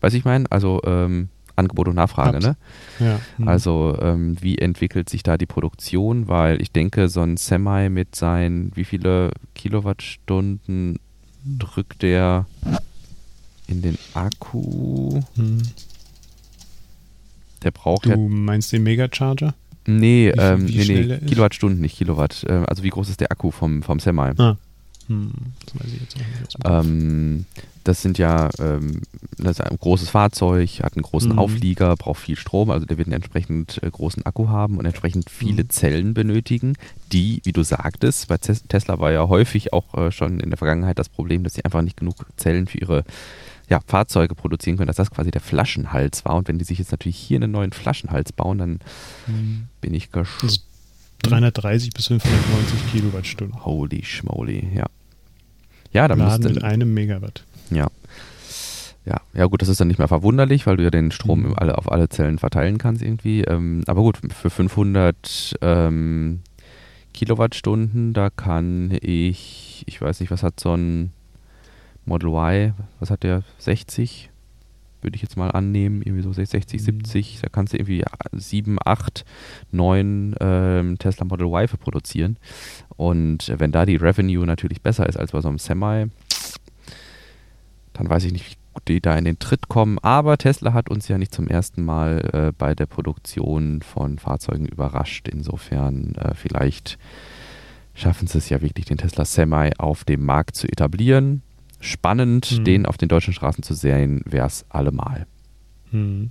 [0.00, 0.44] Weiß ich meine?
[0.50, 2.56] Also ähm, Angebot und Nachfrage, ne?
[3.00, 3.20] Ja.
[3.36, 3.48] Mhm.
[3.48, 6.28] Also ähm, wie entwickelt sich da die Produktion?
[6.28, 11.00] Weil ich denke, so ein Semi mit seinen, wie viele Kilowattstunden
[11.58, 12.46] drückt der
[13.66, 15.20] in den Akku?
[15.36, 15.62] Mhm.
[17.62, 18.16] Der braucht du ja.
[18.16, 19.54] Du meinst den Megacharger?
[19.86, 22.44] Nee, wie, ähm, wie nee, nee, Kilowattstunden, nicht Kilowatt.
[22.44, 24.32] Äh, also wie groß ist der Akku vom, vom Semi?
[24.36, 24.56] Ah.
[25.06, 25.32] Hm,
[25.64, 26.86] das weiß ich jetzt auch nicht.
[26.86, 27.46] Ähm,
[27.84, 29.02] das sind ja ähm,
[29.38, 31.38] das ein großes Fahrzeug, hat einen großen mhm.
[31.38, 35.30] Auflieger, braucht viel Strom, also der wird einen entsprechend äh, großen Akku haben und entsprechend
[35.30, 35.70] viele mhm.
[35.70, 36.74] Zellen benötigen,
[37.12, 40.98] die, wie du sagtest, bei Tesla war ja häufig auch äh, schon in der Vergangenheit
[40.98, 43.04] das Problem, dass sie einfach nicht genug Zellen für ihre
[43.68, 46.36] ja, Fahrzeuge produzieren können, dass das quasi der Flaschenhals war.
[46.36, 48.78] Und wenn die sich jetzt natürlich hier einen neuen Flaschenhals bauen, dann
[49.26, 49.68] mhm.
[49.80, 50.42] bin ich gespannt.
[50.42, 50.60] Also
[51.22, 53.64] 330 bis 590 Kilowattstunden.
[53.64, 54.86] Holy schmoly, ja.
[55.92, 57.44] Ja, da Laden mit einem Megawatt.
[57.70, 57.88] Ja.
[59.04, 61.54] Ja, ja gut, das ist dann nicht mehr verwunderlich, weil du ja den Strom mhm.
[61.56, 63.42] alle, auf alle Zellen verteilen kannst irgendwie.
[63.42, 66.40] Ähm, aber gut, für 500 ähm,
[67.14, 71.12] Kilowattstunden, da kann ich, ich weiß nicht, was hat so ein
[72.04, 73.44] Model Y, was hat der?
[73.58, 74.30] 60?
[75.00, 77.36] Würde ich jetzt mal annehmen, irgendwie so 60, 70.
[77.36, 77.42] Mhm.
[77.42, 79.24] Da kannst du irgendwie 7, 8,
[79.72, 82.36] 9 ähm, Tesla Model Y für produzieren.
[82.96, 86.06] Und wenn da die Revenue natürlich besser ist als bei so einem Semi,
[87.98, 89.98] dann weiß ich nicht, wie die da in den Tritt kommen.
[89.98, 94.66] Aber Tesla hat uns ja nicht zum ersten Mal äh, bei der Produktion von Fahrzeugen
[94.66, 95.28] überrascht.
[95.28, 96.98] Insofern äh, vielleicht
[97.94, 101.42] schaffen sie es ja wirklich, den Tesla Semi auf dem Markt zu etablieren.
[101.80, 102.64] Spannend, hm.
[102.64, 105.26] den auf den deutschen Straßen zu sehen, wäre es allemal.
[105.90, 106.30] Hm.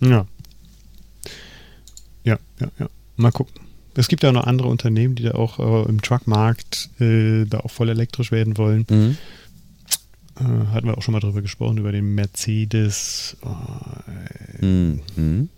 [0.00, 0.26] Ja.
[2.24, 2.88] Ja, ja, ja.
[3.16, 3.54] Mal gucken.
[3.96, 7.70] Es gibt ja noch andere Unternehmen, die da auch äh, im Truckmarkt äh, da auch
[7.70, 8.86] voll elektrisch werden wollen.
[8.90, 9.16] Mhm.
[10.40, 13.36] Äh, hatten wir auch schon mal drüber gesprochen, über den Mercedes.
[13.42, 15.48] Oh, mhm.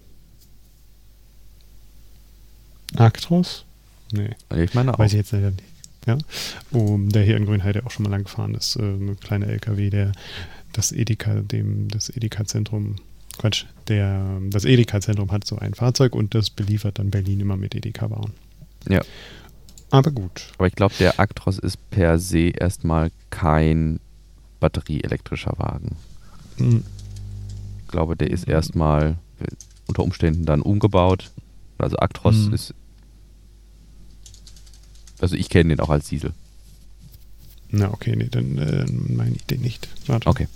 [2.94, 3.64] Actros?
[4.12, 4.30] Nee.
[4.54, 4.98] Ich meine auch.
[4.98, 5.62] Weiß ich jetzt nicht.
[6.06, 6.18] Ja.
[6.70, 8.76] Um, der hier in Grünheide auch schon mal lang gefahren ist.
[8.76, 10.12] Äh, ein kleiner LKW, der
[10.72, 12.96] das Edeka, dem, das Edeka-Zentrum,
[13.38, 17.74] Quatsch, der, das Edeka-Zentrum hat so ein Fahrzeug und das beliefert dann Berlin immer mit
[17.74, 18.32] Edeka-Waren.
[18.88, 19.00] Ja.
[19.90, 20.52] Aber gut.
[20.58, 24.00] Aber ich glaube, der Actros ist per se erstmal kein
[24.60, 25.96] batterieelektrischer Wagen.
[26.58, 26.84] Mhm.
[27.82, 29.18] Ich glaube, der ist erstmal
[29.86, 31.30] unter Umständen dann umgebaut.
[31.78, 32.54] Also Actros mhm.
[32.54, 32.74] ist.
[35.20, 36.32] Also ich kenne den auch als Diesel.
[37.70, 39.88] Na, okay, nee, dann äh, meine ich den nicht.
[40.06, 40.28] Warte.
[40.28, 40.46] Okay.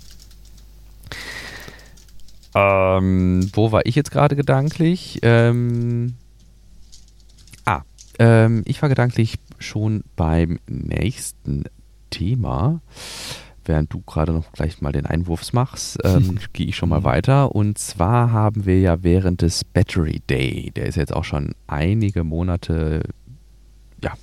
[2.53, 5.19] Ähm, wo war ich jetzt gerade gedanklich?
[5.21, 6.15] Ähm,
[7.65, 7.81] ah,
[8.19, 11.65] ähm, ich war gedanklich schon beim nächsten
[12.09, 12.81] Thema
[13.65, 17.05] während du gerade noch gleich mal den Einwurf machst, ähm, gehe ich schon mal mhm.
[17.05, 17.55] weiter.
[17.55, 22.23] Und zwar haben wir ja während des Battery Day, der ist jetzt auch schon einige
[22.23, 23.03] Monate
[24.03, 24.13] ja,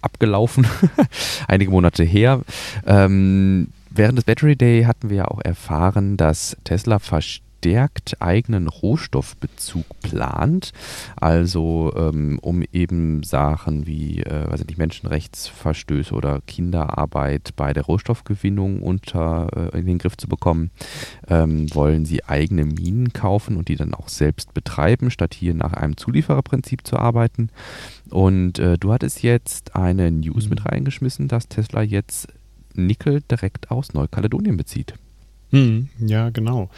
[0.00, 0.66] abgelaufen,
[1.48, 2.40] einige Monate her.
[2.86, 8.68] Ähm, während des Battery Day hatten wir ja auch erfahren, dass Tesla versteht, verstärkt eigenen
[8.68, 10.72] Rohstoffbezug plant,
[11.16, 18.82] also ähm, um eben Sachen wie äh, weiß nicht, Menschenrechtsverstöße oder Kinderarbeit bei der Rohstoffgewinnung
[18.82, 20.72] unter äh, in den Griff zu bekommen,
[21.28, 25.72] ähm, wollen sie eigene Minen kaufen und die dann auch selbst betreiben, statt hier nach
[25.72, 27.48] einem Zuliefererprinzip zu arbeiten.
[28.10, 30.66] Und äh, du hattest jetzt eine News mit mhm.
[30.66, 32.28] reingeschmissen, dass Tesla jetzt
[32.74, 34.96] Nickel direkt aus Neukaledonien bezieht.
[35.54, 36.68] Hm, ja, genau.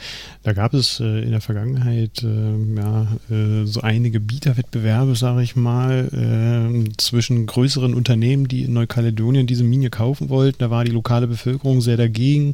[0.43, 5.57] Da gab es äh, in der Vergangenheit äh, ja, äh, so einige Bieterwettbewerbe, sage ich
[5.57, 10.59] mal, ähm, zwischen größeren Unternehmen, die in Neukaledonien diese Mine kaufen wollten.
[10.59, 12.53] Da war die lokale Bevölkerung sehr dagegen.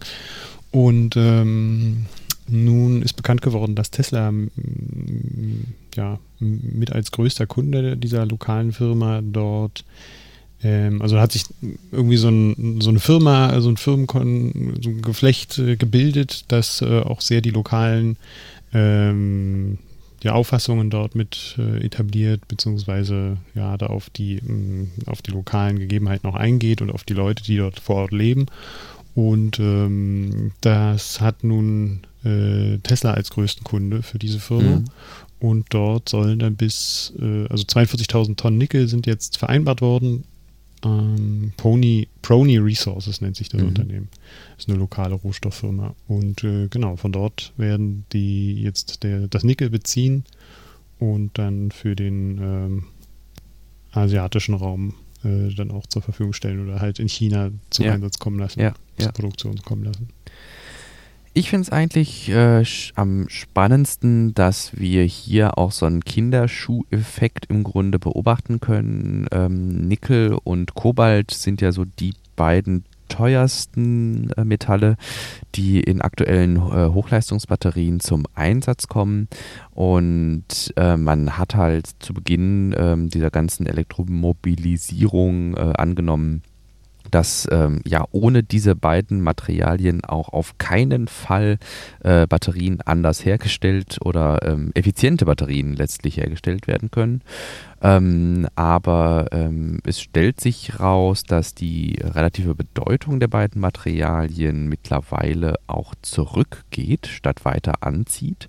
[0.70, 2.06] Und ähm,
[2.46, 4.32] nun ist bekannt geworden, dass Tesla
[5.96, 10.21] ja, mit als größter Kunde dieser lokalen Firma dort ähm,
[10.64, 11.44] also hat sich
[11.90, 16.82] irgendwie so, ein, so eine Firma, so ein Firmenkon, so ein Geflecht äh, gebildet, das
[16.82, 18.16] äh, auch sehr die lokalen
[18.72, 19.78] ähm,
[20.22, 25.32] die Auffassungen dort mit äh, etabliert, beziehungsweise ja, da auf die, mh, mm, auf die
[25.32, 28.46] lokalen Gegebenheiten auch eingeht und auf die Leute, die dort vor Ort leben.
[29.14, 34.76] Und ähm, das hat nun äh, Tesla als größten Kunde für diese Firma.
[34.76, 34.84] Mhm.
[35.40, 40.24] Und dort sollen dann bis, äh, also 42.000 Tonnen Nickel sind jetzt vereinbart worden
[40.84, 43.68] ähm, Pony, Prony Resources nennt sich das mhm.
[43.68, 44.08] Unternehmen.
[44.56, 45.94] Das ist eine lokale Rohstofffirma.
[46.08, 50.24] Und äh, genau, von dort werden die jetzt der, das Nickel beziehen
[50.98, 52.84] und dann für den ähm,
[53.92, 57.92] asiatischen Raum äh, dann auch zur Verfügung stellen oder halt in China zum ja.
[57.92, 58.74] Einsatz kommen lassen, ja.
[58.96, 59.12] zur ja.
[59.12, 60.08] Produktion kommen lassen.
[61.34, 62.62] Ich finde es eigentlich äh,
[62.94, 69.28] am spannendsten, dass wir hier auch so einen Kinderschuheffekt im Grunde beobachten können.
[69.32, 74.96] Ähm, Nickel und Kobalt sind ja so die beiden teuersten äh, Metalle,
[75.54, 79.28] die in aktuellen äh, Hochleistungsbatterien zum Einsatz kommen.
[79.70, 86.42] Und äh, man hat halt zu Beginn ähm, dieser ganzen Elektromobilisierung äh, angenommen,
[87.12, 91.58] dass ähm, ja ohne diese beiden Materialien auch auf keinen Fall
[92.02, 97.22] äh, Batterien anders hergestellt oder ähm, effiziente Batterien letztlich hergestellt werden können.
[97.82, 105.56] Ähm, aber ähm, es stellt sich raus, dass die relative Bedeutung der beiden Materialien mittlerweile
[105.66, 108.48] auch zurückgeht, statt weiter anzieht.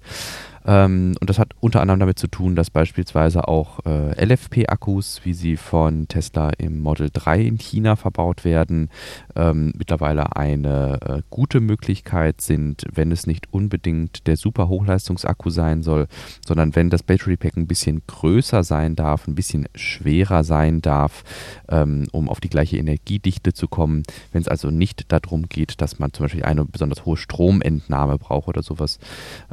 [0.66, 5.34] Ähm, und das hat unter anderem damit zu tun, dass beispielsweise auch äh, LFP-Akkus, wie
[5.34, 8.90] sie von Tesla im Model 3 in China verbaut werden,
[9.36, 15.84] ähm, mittlerweile eine äh, gute Möglichkeit sind, wenn es nicht unbedingt der super Hochleistungsakku sein
[15.84, 16.08] soll,
[16.46, 21.24] sondern wenn das Battery Pack ein bisschen größer sein darf, ein bisschen schwerer sein darf,
[21.70, 24.04] ähm, um auf die gleiche Energiedichte zu kommen.
[24.32, 28.48] Wenn es also nicht darum geht, dass man zum Beispiel eine besonders hohe Stromentnahme braucht
[28.48, 29.00] oder sowas.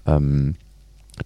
[0.06, 0.56] Ähm,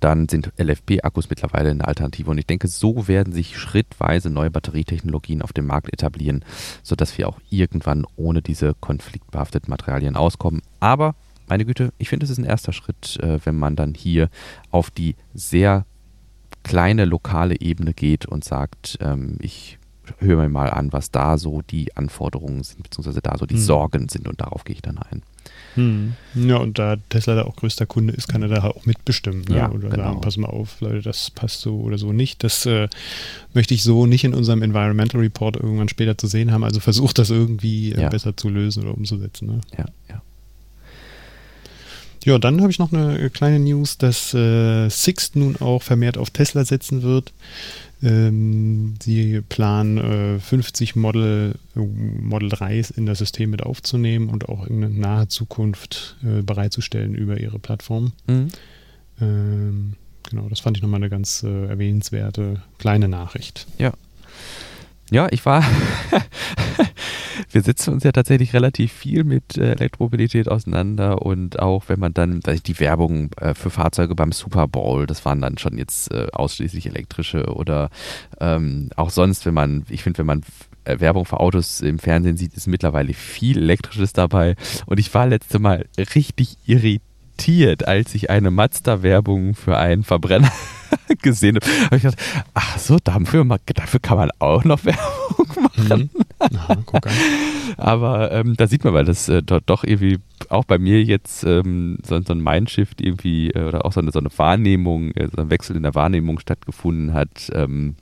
[0.00, 2.30] dann sind LFP-Akkus mittlerweile eine Alternative.
[2.30, 6.44] Und ich denke, so werden sich schrittweise neue Batterietechnologien auf dem Markt etablieren,
[6.82, 10.62] sodass wir auch irgendwann ohne diese konfliktbehafteten Materialien auskommen.
[10.80, 11.14] Aber,
[11.48, 14.28] meine Güte, ich finde, es ist ein erster Schritt, äh, wenn man dann hier
[14.70, 15.84] auf die sehr
[16.62, 19.78] kleine lokale Ebene geht und sagt, ähm, ich
[20.18, 23.60] höre mir mal an, was da so die Anforderungen sind, beziehungsweise da so die hm.
[23.60, 25.22] Sorgen sind und darauf gehe ich dann ein.
[25.74, 26.14] Hm.
[26.34, 29.44] Ja, und da Tesla da auch größter Kunde ist, kann er da auch mitbestimmen.
[29.48, 29.56] Ne?
[29.56, 30.04] Ja, oder genau.
[30.04, 32.44] sagen, pass mal auf, Leute, das passt so oder so nicht.
[32.44, 32.88] Das äh,
[33.54, 36.64] möchte ich so nicht in unserem Environmental Report irgendwann später zu sehen haben.
[36.64, 38.08] Also versucht das irgendwie äh, Ja.
[38.08, 39.46] besser zu lösen oder umzusetzen.
[39.46, 39.60] Ne?
[39.76, 40.22] Ja, ja.
[42.24, 46.30] Ja, dann habe ich noch eine kleine News, dass äh, Sixt nun auch vermehrt auf
[46.30, 47.32] Tesla setzen wird.
[48.02, 49.98] Ähm, sie planen
[50.36, 55.28] äh, 50 Model, äh, Model 3s in das System mit aufzunehmen und auch in naher
[55.28, 58.12] Zukunft äh, bereitzustellen über ihre Plattform.
[58.26, 58.48] Mhm.
[59.20, 59.92] Ähm,
[60.28, 63.66] genau, das fand ich nochmal eine ganz äh, erwähnenswerte kleine Nachricht.
[63.78, 63.92] Ja,
[65.30, 65.62] ich war.
[67.50, 72.14] wir setzen uns ja tatsächlich relativ viel mit äh, Elektromobilität auseinander und auch wenn man
[72.14, 76.28] dann die Werbung äh, für Fahrzeuge beim Super Bowl, das waren dann schon jetzt äh,
[76.32, 77.90] ausschließlich elektrische oder
[78.40, 80.42] ähm, auch sonst, wenn man, ich finde, wenn man
[80.84, 85.58] Werbung für Autos im Fernsehen sieht, ist mittlerweile viel elektrisches dabei und ich war letzte
[85.58, 87.02] Mal richtig irritiert,
[87.86, 90.52] als ich eine Mazda-Werbung für einen Verbrenner
[91.22, 91.66] gesehen habe.
[91.86, 92.22] Habe ich gedacht,
[92.54, 96.10] ach so, dafür, dafür kann man auch noch Werbung machen.
[96.12, 96.24] Mhm.
[96.38, 96.76] Aha.
[97.76, 100.18] Aber ähm, da sieht man, weil das äh, dort doch irgendwie
[100.48, 104.12] auch bei mir jetzt ähm, so, so ein Mindshift irgendwie äh, oder auch so eine,
[104.12, 107.50] so eine Wahrnehmung, äh, so ein Wechsel in der Wahrnehmung stattgefunden hat.
[107.52, 107.96] Ähm,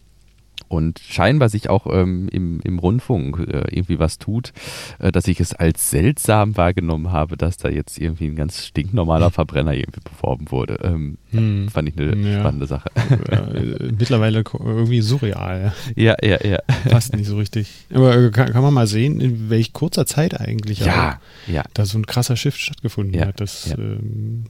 [0.73, 4.53] und scheinbar sich auch ähm, im, im Rundfunk äh, irgendwie was tut,
[4.99, 9.31] äh, dass ich es als seltsam wahrgenommen habe, dass da jetzt irgendwie ein ganz stinknormaler
[9.33, 10.79] Verbrenner irgendwie beworben wurde.
[10.83, 11.69] Ähm, Hm.
[11.71, 12.41] Fand ich eine Ja.
[12.41, 12.91] spannende Sache.
[13.33, 15.73] Äh, mittlerweile irgendwie surreal.
[15.97, 16.59] Ja, ja, ja.
[16.91, 17.69] Passt nicht so richtig.
[17.93, 21.63] Aber äh, kann, kann man mal sehen, in welch kurzer Zeit eigentlich Ja, ja.
[21.75, 23.41] da so ein krasser Shift stattgefunden Ja, hat.
[23.41, 23.79] Das ja.
[23.79, 24.45] ähm,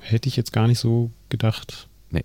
[0.00, 1.88] hätte ich jetzt gar nicht so gedacht.
[2.10, 2.20] Na,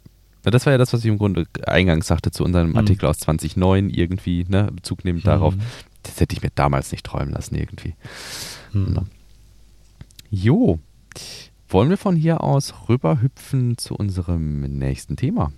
[0.51, 2.77] Das war ja das, was ich im Grunde eingangs sagte zu unserem Mhm.
[2.77, 5.53] Artikel aus 2009 irgendwie, ne, Bezug nehmend darauf.
[5.53, 5.61] Hm.
[6.03, 7.95] Das hätte ich mir damals nicht träumen lassen irgendwie.
[8.73, 8.87] Hm.
[8.93, 9.05] Na.
[10.29, 10.79] Jo,
[11.69, 15.51] wollen wir von hier aus rüberhüpfen zu unserem nächsten Thema?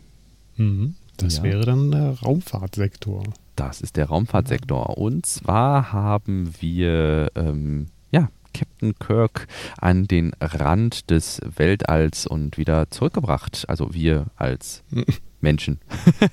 [0.57, 0.95] Mhm.
[1.17, 1.43] Das Ja.
[1.43, 3.23] wäre dann der Raumfahrtsektor.
[3.55, 4.97] Das ist der Raumfahrtsektor.
[4.97, 9.47] Und zwar haben wir, ähm, ja, Captain Kirk
[9.77, 13.65] an den Rand des Weltalls und wieder zurückgebracht.
[13.67, 14.83] Also wir als
[15.41, 15.79] Menschen.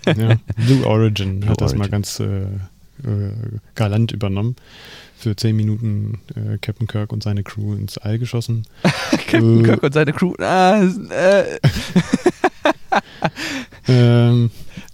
[0.07, 0.37] Ja.
[0.57, 1.91] Blue Origin Blue hat das mal Origin.
[1.91, 3.33] ganz äh, äh,
[3.75, 4.57] galant übernommen.
[5.19, 8.65] Für zehn Minuten äh, Captain Kirk und seine Crew ins All geschossen.
[9.11, 9.63] Captain Äh.
[9.69, 10.35] Kirk und seine Crew.
[10.39, 11.59] Ah, äh,
[13.89, 14.51] Ähm,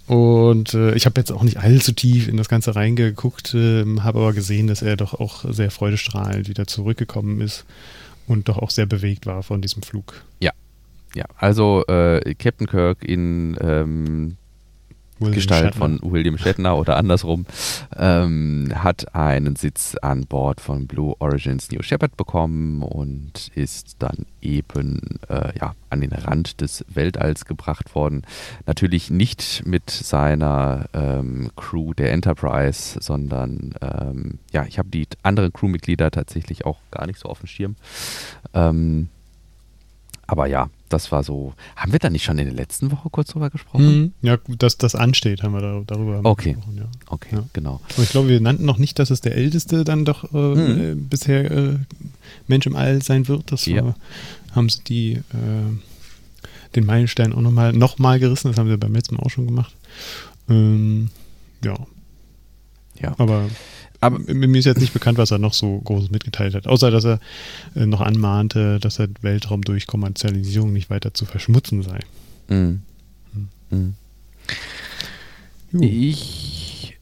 [0.09, 4.17] und äh, ich habe jetzt auch nicht allzu tief in das Ganze reingeguckt, ähm, habe
[4.17, 7.63] aber gesehen, dass er doch auch sehr freudestrahlend wieder zurückgekommen ist
[8.25, 10.25] und doch auch sehr bewegt war von diesem Flug.
[11.13, 14.37] ja, also äh, Captain Kirk in ähm,
[15.19, 15.99] William Gestalt Shatner.
[15.99, 17.45] von William Shatner oder andersrum,
[17.97, 24.25] ähm, hat einen Sitz an Bord von Blue Origins New Shepard bekommen und ist dann
[24.41, 28.23] eben äh, ja, an den Rand des Weltalls gebracht worden.
[28.65, 35.53] Natürlich nicht mit seiner ähm, Crew der Enterprise, sondern ähm, ja, ich habe die anderen
[35.53, 37.75] Crewmitglieder tatsächlich auch gar nicht so auf dem Schirm.
[38.53, 39.09] Ähm,
[40.27, 41.53] aber ja, das war so.
[41.75, 43.85] Haben wir da nicht schon in der letzten Woche kurz drüber gesprochen?
[44.01, 44.13] Mhm.
[44.21, 46.53] Ja, dass das ansteht, haben wir da, darüber Okay.
[46.53, 46.77] gesprochen.
[46.77, 46.85] Ja.
[47.07, 47.43] Okay, Ja.
[47.53, 47.79] genau.
[47.97, 50.81] Und ich glaube, wir nannten noch nicht, dass es der älteste dann doch äh, Mhm.
[50.81, 51.75] äh, bisher äh,
[52.47, 53.51] Mensch im All sein wird.
[53.51, 53.83] Das Ja.
[53.85, 53.95] war,
[54.53, 55.77] haben sie die äh,
[56.75, 58.49] den Meilenstein auch nochmal noch mal gerissen.
[58.49, 59.73] Das haben sie beim letzten Mal auch schon gemacht.
[60.49, 61.09] Ähm,
[61.63, 61.75] ja,
[63.01, 63.15] Ja.
[63.17, 63.49] aber,
[64.01, 66.67] Aber- mir ist jetzt nicht bekannt, was er noch so groß mitgeteilt hat.
[66.67, 67.19] Außer, dass er
[67.75, 71.99] äh, noch anmahnte, dass der Weltraum durch Kommerzialisierung nicht weiter zu verschmutzen sei.
[72.47, 72.81] Mhm.
[73.69, 73.95] Mhm.
[75.71, 75.81] Juh.
[75.83, 76.97] Ich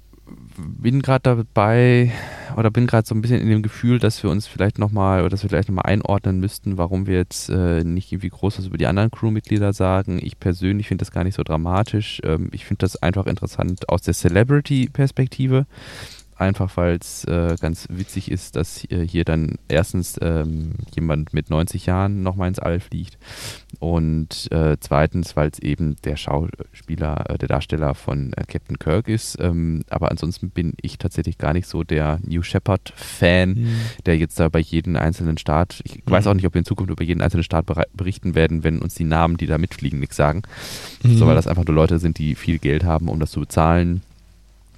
[0.58, 2.12] bin gerade dabei
[2.56, 5.30] oder bin gerade so ein bisschen in dem Gefühl, dass wir uns vielleicht nochmal oder
[5.30, 8.78] dass wir vielleicht nochmal einordnen müssten, warum wir jetzt äh, nicht irgendwie groß was über
[8.78, 10.20] die anderen Crewmitglieder sagen.
[10.22, 12.20] Ich persönlich finde das gar nicht so dramatisch.
[12.24, 15.68] Ähm, ich finde das einfach interessant aus der Celebrity-Perspektive
[16.38, 21.86] einfach weil es äh, ganz witzig ist, dass hier dann erstens ähm, jemand mit 90
[21.86, 23.18] Jahren nochmal ins All fliegt
[23.80, 29.08] und äh, zweitens, weil es eben der Schauspieler, äh, der Darsteller von äh, Captain Kirk
[29.08, 29.38] ist.
[29.40, 33.80] Ähm, aber ansonsten bin ich tatsächlich gar nicht so der New Shepard-Fan, mhm.
[34.06, 36.12] der jetzt da bei jedem einzelnen Staat, ich mhm.
[36.12, 38.96] weiß auch nicht, ob wir in Zukunft über jeden einzelnen Staat berichten werden, wenn uns
[38.96, 40.42] die Namen, die da mitfliegen, nichts sagen.
[41.04, 41.18] Mhm.
[41.18, 44.02] So, weil das einfach nur Leute sind, die viel Geld haben, um das zu bezahlen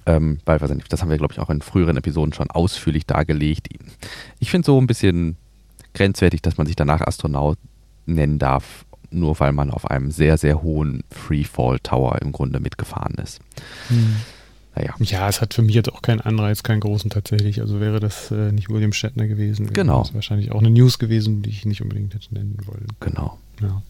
[0.06, 3.06] ähm, weil, weiß nicht, das haben wir, glaube ich, auch in früheren Episoden schon ausführlich
[3.06, 3.68] dargelegt.
[4.38, 5.36] Ich finde so ein bisschen
[5.94, 7.58] grenzwertig, dass man sich danach Astronaut
[8.06, 13.14] nennen darf, nur weil man auf einem sehr, sehr hohen Freefall Tower im Grunde mitgefahren
[13.16, 13.40] ist.
[13.88, 14.16] Hm.
[14.76, 14.94] Naja.
[15.00, 17.60] Ja, es hat für mich jetzt auch keinen Anreiz, keinen großen tatsächlich.
[17.60, 19.94] Also wäre das äh, nicht William Shatner gewesen, genau.
[19.94, 22.86] wäre das wahrscheinlich auch eine News gewesen, die ich nicht unbedingt hätte nennen wollen.
[23.00, 23.38] Genau.
[23.60, 23.82] Ja.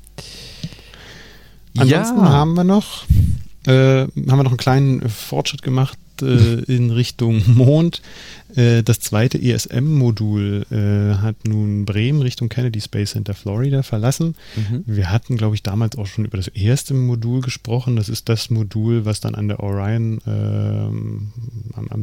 [1.76, 2.28] Ansonsten ja.
[2.30, 3.04] haben wir noch
[3.66, 8.02] äh, haben wir noch einen kleinen Fortschritt gemacht äh, in Richtung Mond.
[8.56, 14.34] Äh, das zweite ESM-Modul äh, hat nun Bremen Richtung Kennedy Space Center Florida verlassen.
[14.56, 14.84] Mhm.
[14.86, 17.96] Wir hatten, glaube ich, damals auch schon über das erste Modul gesprochen.
[17.96, 21.32] Das ist das Modul, was dann an der Orion, ähm,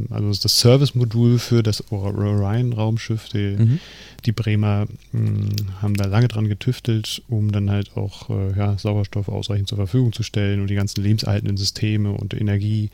[0.09, 3.79] also das Service-Modul für das Orion-Raumschiff, die, mhm.
[4.28, 5.49] Die Bremer mh, hm,
[5.82, 10.13] haben da lange dran getüftelt, um dann halt auch äh, ja, Sauerstoff ausreichend zur Verfügung
[10.13, 12.91] zu stellen und die ganzen lebenserhaltenden Systeme und Energie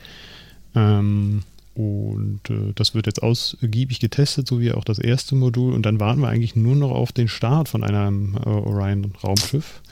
[0.74, 1.42] ähm,
[1.74, 5.72] und äh, das wird jetzt ausgiebig getestet, so wie auch das erste Modul.
[5.72, 9.82] Und dann warten wir eigentlich nur noch auf den Start von einem äh, Orion-Raumschiff.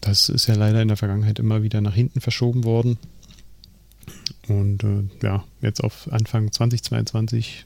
[0.00, 2.98] Das ist ja leider in der Vergangenheit immer wieder nach hinten verschoben worden.
[4.48, 7.64] Und äh, ja, jetzt auf Anfang 2022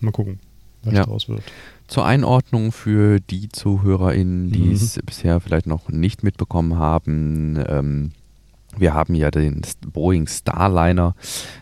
[0.00, 0.40] mal gucken,
[0.84, 1.04] was ja.
[1.04, 1.42] daraus wird.
[1.86, 4.72] Zur Einordnung für die ZuhörerInnen, die mhm.
[4.72, 8.12] es bisher vielleicht noch nicht mitbekommen haben, ähm,
[8.76, 9.62] wir haben ja den
[9.92, 11.14] Boeing Starliner,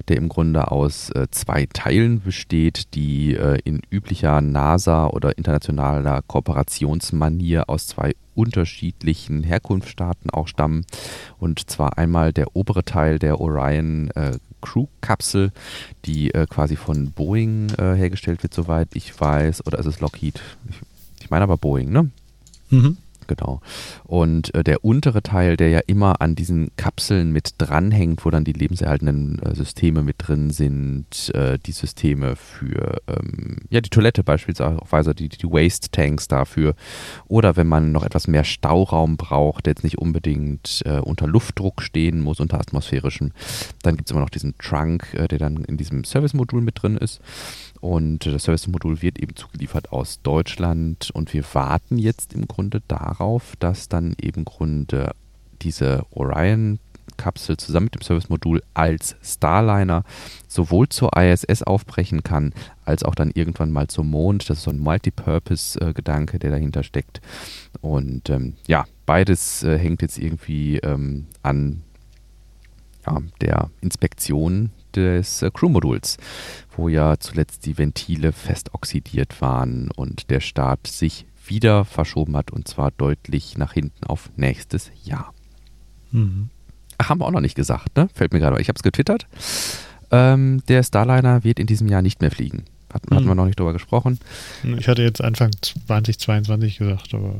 [0.08, 6.22] der im Grunde aus äh, zwei Teilen besteht, die äh, in üblicher NASA- oder internationaler
[6.26, 10.86] Kooperationsmanier aus zwei unterschiedlichen Herkunftsstaaten auch stammen.
[11.38, 15.52] Und zwar einmal der obere Teil der Orion äh, Crew-Kapsel,
[16.06, 19.66] die äh, quasi von Boeing äh, hergestellt wird, soweit ich weiß.
[19.66, 20.40] Oder ist es Lockheed?
[20.70, 20.76] Ich,
[21.24, 22.10] ich meine aber Boeing, ne?
[22.70, 22.96] Mhm.
[23.26, 23.60] Genau.
[24.04, 28.44] Und äh, der untere Teil, der ja immer an diesen Kapseln mit dranhängt, wo dann
[28.44, 34.24] die lebenserhaltenden äh, Systeme mit drin sind, äh, die Systeme für, ähm, ja, die Toilette
[34.24, 36.74] beispielsweise, die, die Waste-Tanks dafür.
[37.28, 41.82] Oder wenn man noch etwas mehr Stauraum braucht, der jetzt nicht unbedingt äh, unter Luftdruck
[41.82, 43.32] stehen muss, unter atmosphärischem,
[43.82, 46.96] dann gibt es immer noch diesen Trunk, äh, der dann in diesem Service-Modul mit drin
[46.96, 47.20] ist.
[47.82, 53.56] Und das Service-Modul wird eben zugeliefert aus Deutschland und wir warten jetzt im Grunde darauf,
[53.58, 55.16] dass dann eben Grunde
[55.62, 60.04] diese Orion-Kapsel zusammen mit dem Service-Modul als Starliner
[60.46, 62.54] sowohl zur ISS aufbrechen kann,
[62.84, 64.48] als auch dann irgendwann mal zum Mond.
[64.48, 67.20] Das ist so ein Multipurpose-Gedanke, der dahinter steckt.
[67.80, 71.82] Und ähm, ja, beides äh, hängt jetzt irgendwie ähm, an
[73.06, 76.18] ja, der Inspektion des äh, Crew-Moduls,
[76.76, 82.50] wo ja zuletzt die Ventile fest oxidiert waren und der Start sich wieder verschoben hat
[82.50, 85.34] und zwar deutlich nach hinten auf nächstes Jahr.
[86.12, 86.50] Mhm.
[86.98, 88.08] Ach, haben wir auch noch nicht gesagt, ne?
[88.14, 88.60] Fällt mir gerade.
[88.60, 89.26] Ich habe es getwittert.
[90.10, 92.64] Ähm, der Starliner wird in diesem Jahr nicht mehr fliegen.
[92.92, 94.18] Hatten, hatten wir noch nicht drüber gesprochen.
[94.76, 97.36] Ich hatte jetzt Anfang 2022 gesagt, aber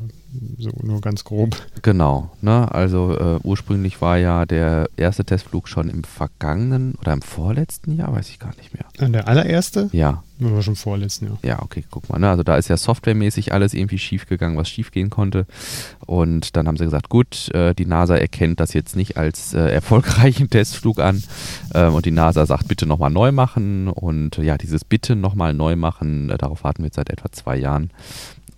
[0.59, 1.57] so nur ganz grob.
[1.83, 2.70] Genau, ne?
[2.72, 8.12] Also äh, ursprünglich war ja der erste Testflug schon im vergangenen oder im vorletzten Jahr,
[8.12, 8.85] weiß ich gar nicht mehr.
[8.99, 9.91] Äh, der allererste?
[9.93, 10.22] Ja.
[10.39, 11.39] War schon vorletzten Jahr.
[11.45, 12.18] Ja, okay, guck mal.
[12.18, 12.28] Ne?
[12.28, 15.47] Also da ist ja softwaremäßig alles irgendwie schief gegangen, was schief gehen konnte.
[16.07, 19.61] Und dann haben sie gesagt, gut, äh, die NASA erkennt das jetzt nicht als äh,
[19.61, 21.22] erfolgreichen Testflug an.
[21.74, 23.89] Ähm, und die NASA sagt, bitte nochmal neu machen.
[23.89, 27.57] Und ja, dieses Bitte nochmal neu machen, äh, darauf warten wir jetzt seit etwa zwei
[27.57, 27.91] Jahren.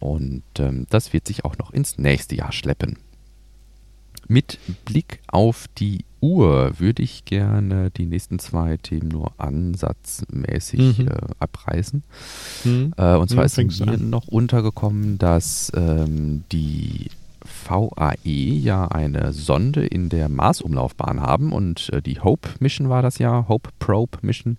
[0.04, 2.98] Und ähm, das wird sich auch noch ins nächste Jahr schleppen.
[4.28, 11.08] Mit Blick auf die Uhr würde ich gerne die nächsten zwei Themen nur ansatzmäßig mhm.
[11.08, 12.02] äh, abreißen.
[12.64, 12.92] Mhm.
[12.98, 17.08] Äh, und zwar ja, ist mir noch untergekommen, dass ähm, die
[17.68, 23.18] VAE ja eine Sonde in der Marsumlaufbahn haben und äh, die Hope Mission war das
[23.18, 24.58] ja, Hope Probe Mission.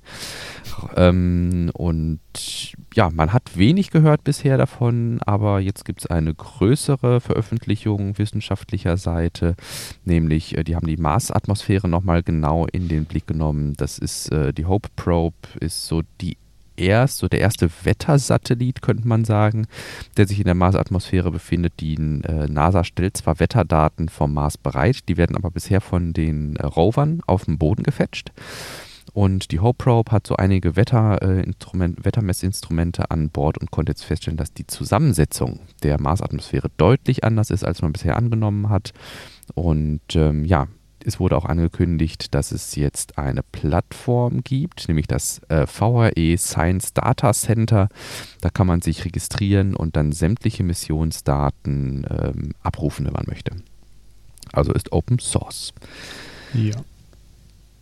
[0.95, 2.20] Ähm, und
[2.93, 8.97] ja, man hat wenig gehört bisher davon, aber jetzt gibt es eine größere Veröffentlichung wissenschaftlicher
[8.97, 9.56] Seite,
[10.03, 13.74] nämlich äh, die haben die Marsatmosphäre nochmal genau in den Blick genommen.
[13.78, 16.38] Das ist äh, die Hope Probe, ist so die
[16.78, 19.67] erst, so der erste Wettersatellit, könnte man sagen,
[20.17, 21.73] der sich in der Marsatmosphäre befindet.
[21.80, 26.55] Die äh, NASA stellt zwar Wetterdaten vom Mars bereit, die werden aber bisher von den
[26.55, 28.32] äh, Rovern auf dem Boden gefetcht.
[29.13, 34.03] Und die Hope Probe hat so einige Wetter, äh, Wettermessinstrumente an Bord und konnte jetzt
[34.03, 38.91] feststellen, dass die Zusammensetzung der Marsatmosphäre deutlich anders ist, als man bisher angenommen hat.
[39.53, 40.67] Und ähm, ja,
[41.06, 46.93] es wurde auch angekündigt, dass es jetzt eine Plattform gibt, nämlich das äh, VHE Science
[46.93, 47.89] Data Center.
[48.41, 53.56] Da kann man sich registrieren und dann sämtliche Missionsdaten ähm, abrufen, wenn man möchte.
[54.51, 55.74] Also ist Open Source.
[56.53, 56.76] Ja,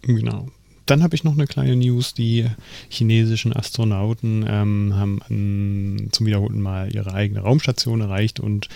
[0.01, 0.47] genau.
[0.85, 2.13] Dann habe ich noch eine kleine News.
[2.13, 2.47] Die
[2.89, 8.67] chinesischen Astronauten ähm, haben ähm, zum wiederholten Mal ihre eigene Raumstation erreicht und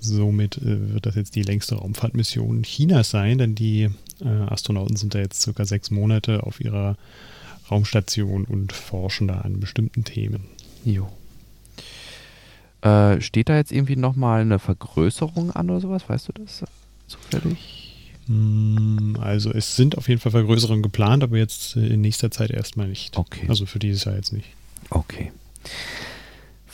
[0.00, 3.90] somit äh, wird das jetzt die längste Raumfahrtmission Chinas sein, denn die
[4.20, 6.96] äh, Astronauten sind da jetzt circa sechs Monate auf ihrer
[7.70, 10.44] Raumstation und forschen da an bestimmten Themen.
[10.84, 11.08] Jo.
[12.82, 16.08] Äh, steht da jetzt irgendwie nochmal eine Vergrößerung an oder sowas?
[16.08, 16.64] Weißt du das
[17.06, 17.81] zufällig?
[18.32, 22.50] Hm, also es sind auf jeden Fall Vergrößerungen geplant, aber jetzt äh, in nächster Zeit
[22.50, 23.16] erstmal nicht.
[23.16, 23.46] Okay.
[23.48, 24.48] Also für dieses Jahr jetzt nicht.
[24.88, 25.32] Okay.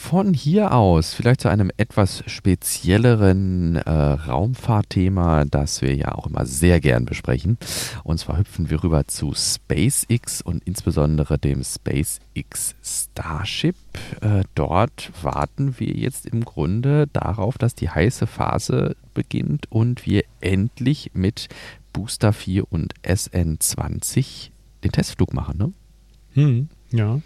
[0.00, 6.46] Von hier aus vielleicht zu einem etwas spezielleren äh, Raumfahrtthema, das wir ja auch immer
[6.46, 7.58] sehr gern besprechen.
[8.04, 13.74] Und zwar hüpfen wir rüber zu SpaceX und insbesondere dem SpaceX Starship.
[14.22, 20.22] Äh, dort warten wir jetzt im Grunde darauf, dass die heiße Phase beginnt und wir
[20.40, 21.48] endlich mit
[21.92, 24.50] Booster 4 und SN20
[24.84, 25.58] den Testflug machen.
[25.58, 25.72] Ne?
[26.34, 27.20] Hm, ja.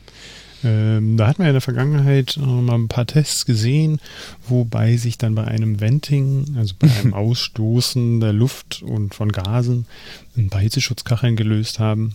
[0.64, 4.00] Ähm, da hat man ja in der Vergangenheit äh, mal ein paar Tests gesehen,
[4.48, 9.86] wobei sich dann bei einem Venting, also bei einem Ausstoßen der Luft und von Gasen,
[10.36, 12.14] Hitzeschutzkacheln gelöst haben.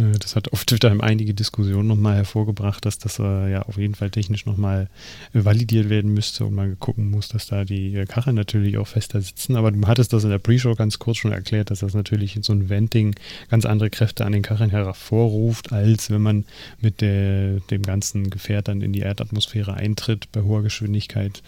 [0.00, 3.94] Äh, das hat auf Twitter einige Diskussionen nochmal hervorgebracht, dass das äh, ja auf jeden
[3.94, 4.88] Fall technisch nochmal
[5.32, 9.20] validiert werden müsste und man gucken muss, dass da die äh, Kacheln natürlich auch fester
[9.20, 9.56] sitzen.
[9.56, 12.42] Aber du hattest das in der Pre-Show ganz kurz schon erklärt, dass das natürlich in
[12.42, 13.14] so ein Venting
[13.48, 16.44] ganz andere Kräfte an den Kacheln hervorruft, als wenn man
[16.80, 21.42] mit der, dem ganzen Gefährt dann in die Erdatmosphäre eintritt bei hoher Geschwindigkeit.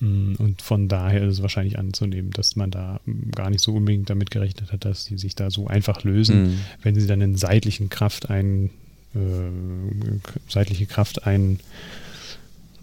[0.00, 3.74] Mm, und von daher ist es wahrscheinlich anzunehmen, dass man da mm, gar nicht so
[3.74, 6.60] unbedingt damit gerechnet hat, dass sie sich da so einfach lösen, mhm.
[6.82, 8.70] wenn sie dann in seitlichen Kraft ein,
[9.14, 9.18] äh,
[10.48, 11.60] seitliche Kraft ein,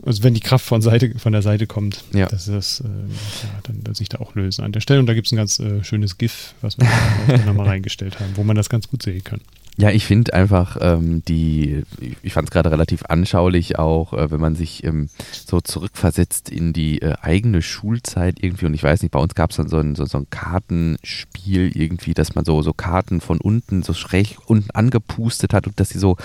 [0.05, 2.28] also wenn die Kraft von, Seite, von der Seite kommt, ja.
[2.28, 4.99] dass das äh, ja, dann, dann sich da auch lösen an der Stelle.
[4.99, 6.88] Und da gibt es ein ganz äh, schönes GIF, was wir
[7.28, 9.41] da nochmal reingestellt haben, wo man das ganz gut sehen kann.
[9.78, 11.84] Ja, ich finde einfach ähm, die,
[12.24, 15.10] ich fand es gerade relativ anschaulich auch, äh, wenn man sich ähm,
[15.46, 19.50] so zurückversetzt in die äh, eigene Schulzeit irgendwie und ich weiß nicht, bei uns gab
[19.50, 23.42] es dann so ein, so, so ein Kartenspiel irgendwie, dass man so, so Karten von
[23.42, 26.16] unten so schräg unten angepustet hat und dass sie so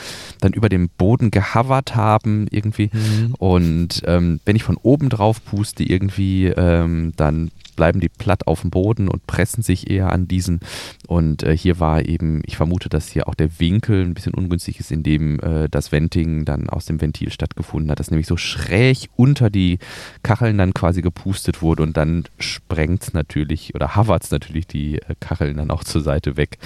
[0.41, 3.35] dann über dem Boden gehovert haben irgendwie mhm.
[3.39, 8.61] und ähm, wenn ich von oben drauf puste irgendwie, ähm, dann bleiben die platt auf
[8.61, 10.61] dem Boden und pressen sich eher an diesen.
[11.07, 14.81] Und äh, hier war eben, ich vermute, dass hier auch der Winkel ein bisschen ungünstig
[14.81, 18.37] ist, in dem äh, das Venting dann aus dem Ventil stattgefunden hat, dass nämlich so
[18.37, 19.78] schräg unter die
[20.22, 24.97] Kacheln dann quasi gepustet wurde und dann sprengt es natürlich oder hovert es natürlich die
[24.97, 26.59] äh, Kacheln dann auch zur Seite weg.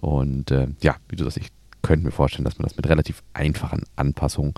[0.00, 1.48] Und äh, ja, wie du sagst, ich
[1.82, 4.54] könnte mir vorstellen, dass man das mit relativ einfachen Anpassungen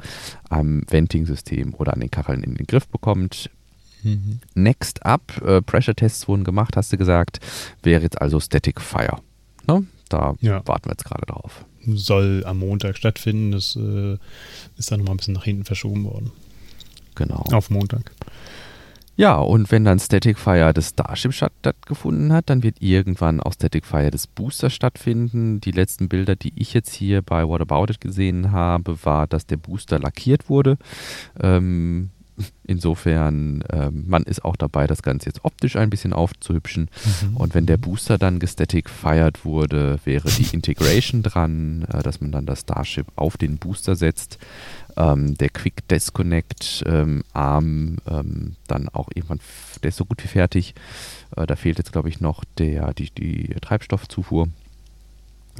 [0.50, 3.50] am Venting-System oder an den Kacheln in den Griff bekommt.
[4.06, 4.38] Mhm.
[4.54, 7.40] Next up, äh, Pressure-Tests wurden gemacht, hast du gesagt,
[7.82, 9.18] wäre jetzt also Static Fire.
[9.66, 9.84] Ne?
[10.08, 10.62] Da ja.
[10.66, 11.64] warten wir jetzt gerade drauf.
[11.86, 14.16] Soll am Montag stattfinden, das äh,
[14.76, 16.30] ist dann nochmal ein bisschen nach hinten verschoben worden.
[17.16, 17.44] Genau.
[17.50, 18.12] Auf Montag.
[19.16, 23.86] Ja, und wenn dann Static Fire des Starship stattgefunden hat, dann wird irgendwann auch Static
[23.86, 25.60] Fire des Boosters stattfinden.
[25.60, 29.46] Die letzten Bilder, die ich jetzt hier bei What About It gesehen habe, war, dass
[29.46, 30.76] der Booster lackiert wurde.
[31.40, 32.10] Ähm,
[32.64, 36.90] Insofern, äh, man ist auch dabei, das Ganze jetzt optisch ein bisschen aufzuhübschen.
[37.22, 37.36] Mhm.
[37.36, 42.32] Und wenn der Booster dann gestatic fired wurde, wäre die Integration dran, äh, dass man
[42.32, 44.38] dann das Starship auf den Booster setzt.
[44.96, 49.40] Ähm, der Quick Disconnect ähm, Arm ähm, dann auch irgendwann,
[49.82, 50.74] der ist so gut wie fertig.
[51.36, 54.48] Äh, da fehlt jetzt, glaube ich, noch der, die, die Treibstoffzufuhr.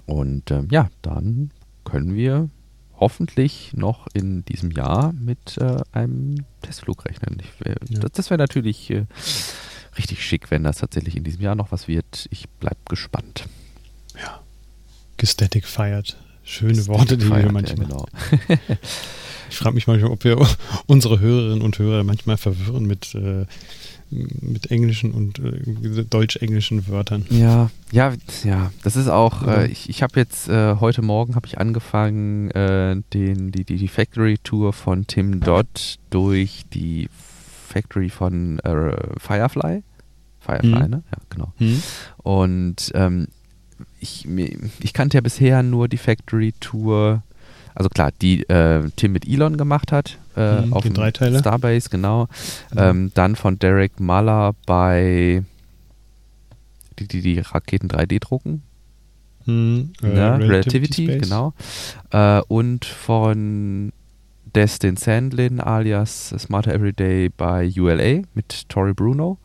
[0.04, 1.50] Und ähm, ja, dann
[1.84, 2.50] können wir
[2.98, 7.38] hoffentlich noch in diesem Jahr mit äh, einem Testflug rechnen.
[7.40, 8.00] Ich, äh, ja.
[8.00, 9.06] Das, das wäre natürlich äh,
[9.98, 12.26] richtig schick, wenn das tatsächlich in diesem Jahr noch was wird.
[12.30, 13.46] Ich bleib gespannt.
[14.20, 14.40] Ja.
[15.16, 16.16] Gestatic feiert.
[16.42, 17.88] Schöne Worte, die wir manchmal.
[17.88, 18.06] Ja, genau.
[19.50, 20.38] ich frage mich manchmal, ob wir
[20.86, 23.46] unsere Hörerinnen und Hörer manchmal verwirren mit, äh,
[24.10, 27.26] mit englischen und äh, deutsch-englischen Wörtern.
[27.30, 28.12] Ja, ja,
[28.44, 28.70] ja.
[28.82, 29.46] Das ist auch.
[29.46, 33.76] Äh, ich ich habe jetzt äh, heute Morgen habe ich angefangen äh, den die, die
[33.76, 37.08] die Factory Tour von Tim Dodd durch die
[37.68, 39.82] Factory von äh, Firefly.
[40.40, 40.90] Firefly, mhm.
[40.90, 41.02] ne?
[41.10, 41.52] Ja, genau.
[41.58, 41.82] Mhm.
[42.22, 43.26] Und ähm,
[44.00, 44.26] ich,
[44.80, 47.22] ich kannte ja bisher nur die Factory Tour,
[47.76, 52.24] also klar, die äh, Tim mit Elon gemacht hat, äh, mhm, auf dem Starbase, genau.
[52.72, 52.78] Mhm.
[52.78, 55.44] Ähm, dann von Derek Muller bei
[56.98, 58.62] die, die, die Raketen 3D drucken.
[59.44, 61.52] Mhm, äh, ja, Relativity, Relativity genau.
[62.10, 63.92] Äh, und von
[64.56, 69.36] Destin Sandlin alias Smarter Everyday bei ULA mit Tori Bruno.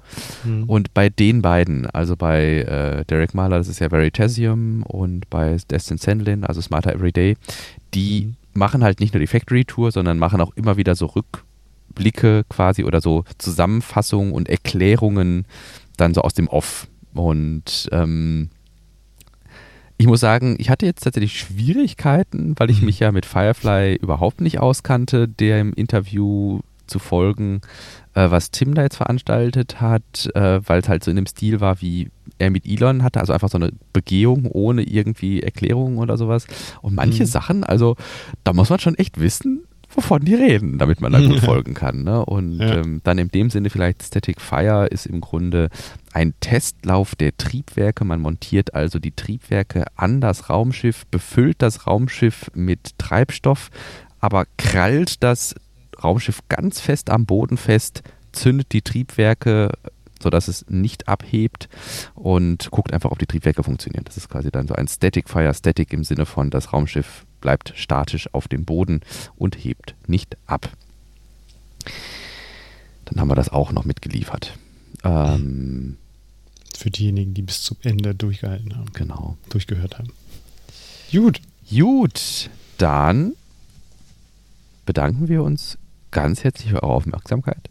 [0.46, 0.64] Mhm.
[0.64, 5.58] Und bei den beiden, also bei äh, Derek Mahler, das ist ja Veritasium, und bei
[5.70, 7.36] Destin Sandlin, also Smarter Everyday,
[7.94, 8.36] die mhm.
[8.54, 12.86] machen halt nicht nur die Factory Tour, sondern machen auch immer wieder so Rückblicke quasi
[12.86, 15.46] oder so Zusammenfassungen und Erklärungen
[15.98, 16.88] dann so aus dem Off.
[17.14, 18.50] Und ähm,
[20.02, 22.88] ich muss sagen, ich hatte jetzt tatsächlich Schwierigkeiten, weil ich mhm.
[22.88, 27.62] mich ja mit Firefly überhaupt nicht auskannte, der im Interview zu folgen,
[28.16, 31.62] äh, was Tim da jetzt veranstaltet hat, äh, weil es halt so in dem Stil
[31.62, 36.18] war, wie er mit Elon hatte, also einfach so eine Begehung ohne irgendwie Erklärungen oder
[36.18, 36.48] sowas.
[36.82, 37.28] Und manche mhm.
[37.28, 37.96] Sachen, also
[38.44, 42.04] da muss man schon echt wissen, wovon die reden, damit man da gut folgen kann.
[42.04, 42.26] Ne?
[42.26, 42.80] Und ja.
[42.80, 45.70] ähm, dann in dem Sinne vielleicht Static Fire ist im Grunde
[46.14, 48.06] ein Testlauf der Triebwerke.
[48.06, 53.70] Man montiert also die Triebwerke an das Raumschiff, befüllt das Raumschiff mit Treibstoff,
[54.20, 55.56] aber krallt das
[56.04, 59.72] Raumschiff ganz fest am Boden fest, zündet die Triebwerke
[60.22, 61.68] sodass es nicht abhebt
[62.14, 64.04] und guckt einfach, ob die Triebwerke funktionieren.
[64.06, 67.74] Das ist quasi dann so ein Static Fire, Static im Sinne von das Raumschiff bleibt
[67.76, 69.02] statisch auf dem Boden
[69.36, 70.70] und hebt nicht ab.
[73.06, 74.54] Dann haben wir das auch noch mitgeliefert.
[75.04, 75.98] Ähm,
[76.82, 78.92] Für diejenigen, die bis zum Ende durchgehalten haben.
[78.94, 79.38] Genau.
[79.50, 80.10] Durchgehört haben.
[81.12, 81.40] Gut.
[81.70, 83.34] Gut, dann
[84.88, 85.78] bedanken wir uns
[86.10, 87.70] ganz herzlich für eure Aufmerksamkeit.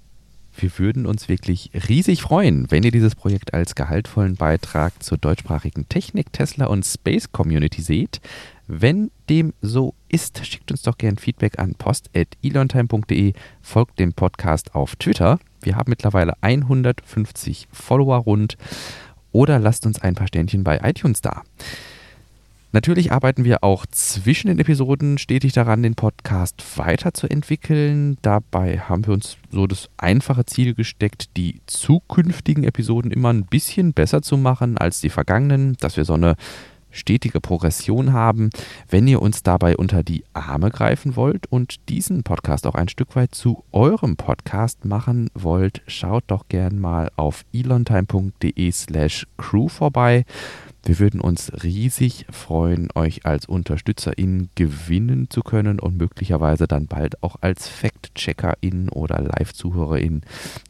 [0.57, 5.89] Wir würden uns wirklich riesig freuen, wenn ihr dieses Projekt als gehaltvollen Beitrag zur deutschsprachigen
[5.89, 8.21] Technik, Tesla und Space Community seht.
[8.69, 14.95] Wenn dem so ist, schickt uns doch gern Feedback an post.elontime.de, folgt dem Podcast auf
[14.95, 15.41] Twitter.
[15.63, 18.57] Wir haben mittlerweile 150 Follower rund
[19.33, 21.43] oder lasst uns ein paar Ständchen bei iTunes da.
[22.73, 28.17] Natürlich arbeiten wir auch zwischen den Episoden stetig daran, den Podcast weiterzuentwickeln.
[28.23, 33.93] Dabei haben wir uns so das einfache Ziel gesteckt, die zukünftigen Episoden immer ein bisschen
[33.93, 36.37] besser zu machen als die vergangenen, dass wir so eine
[36.91, 38.51] stetige Progression haben.
[38.89, 43.17] Wenn ihr uns dabei unter die Arme greifen wollt und diesen Podcast auch ein Stück
[43.17, 50.25] weit zu eurem Podcast machen wollt, schaut doch gern mal auf elontime.de slash crew vorbei.
[50.83, 57.23] Wir würden uns riesig freuen, euch als UnterstützerInnen gewinnen zu können und möglicherweise dann bald
[57.23, 60.23] auch als Fact-CheckerInnen oder Live-ZuhörerInnen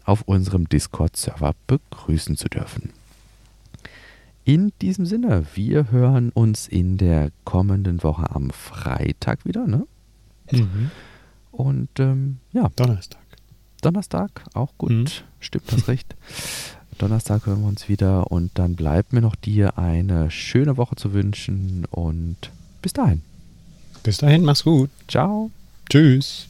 [0.05, 2.91] auf unserem Discord-Server begrüßen zu dürfen.
[4.45, 9.87] In diesem Sinne, wir hören uns in der kommenden Woche am Freitag wieder, ne?
[10.51, 10.91] Mhm.
[11.53, 12.69] Und ähm, ja.
[12.77, 13.21] Donnerstag.
[13.83, 14.91] Donnerstag, auch gut.
[14.91, 15.07] Mhm.
[15.41, 16.17] Stimmt das recht.
[16.99, 21.15] Donnerstag hören wir uns wieder und dann bleibt mir noch dir eine schöne Woche zu
[21.15, 22.37] wünschen und
[22.83, 23.23] bis dahin.
[24.03, 24.91] Bis dahin, mach's gut.
[25.09, 25.51] Ciao.
[25.89, 26.50] Tschüss.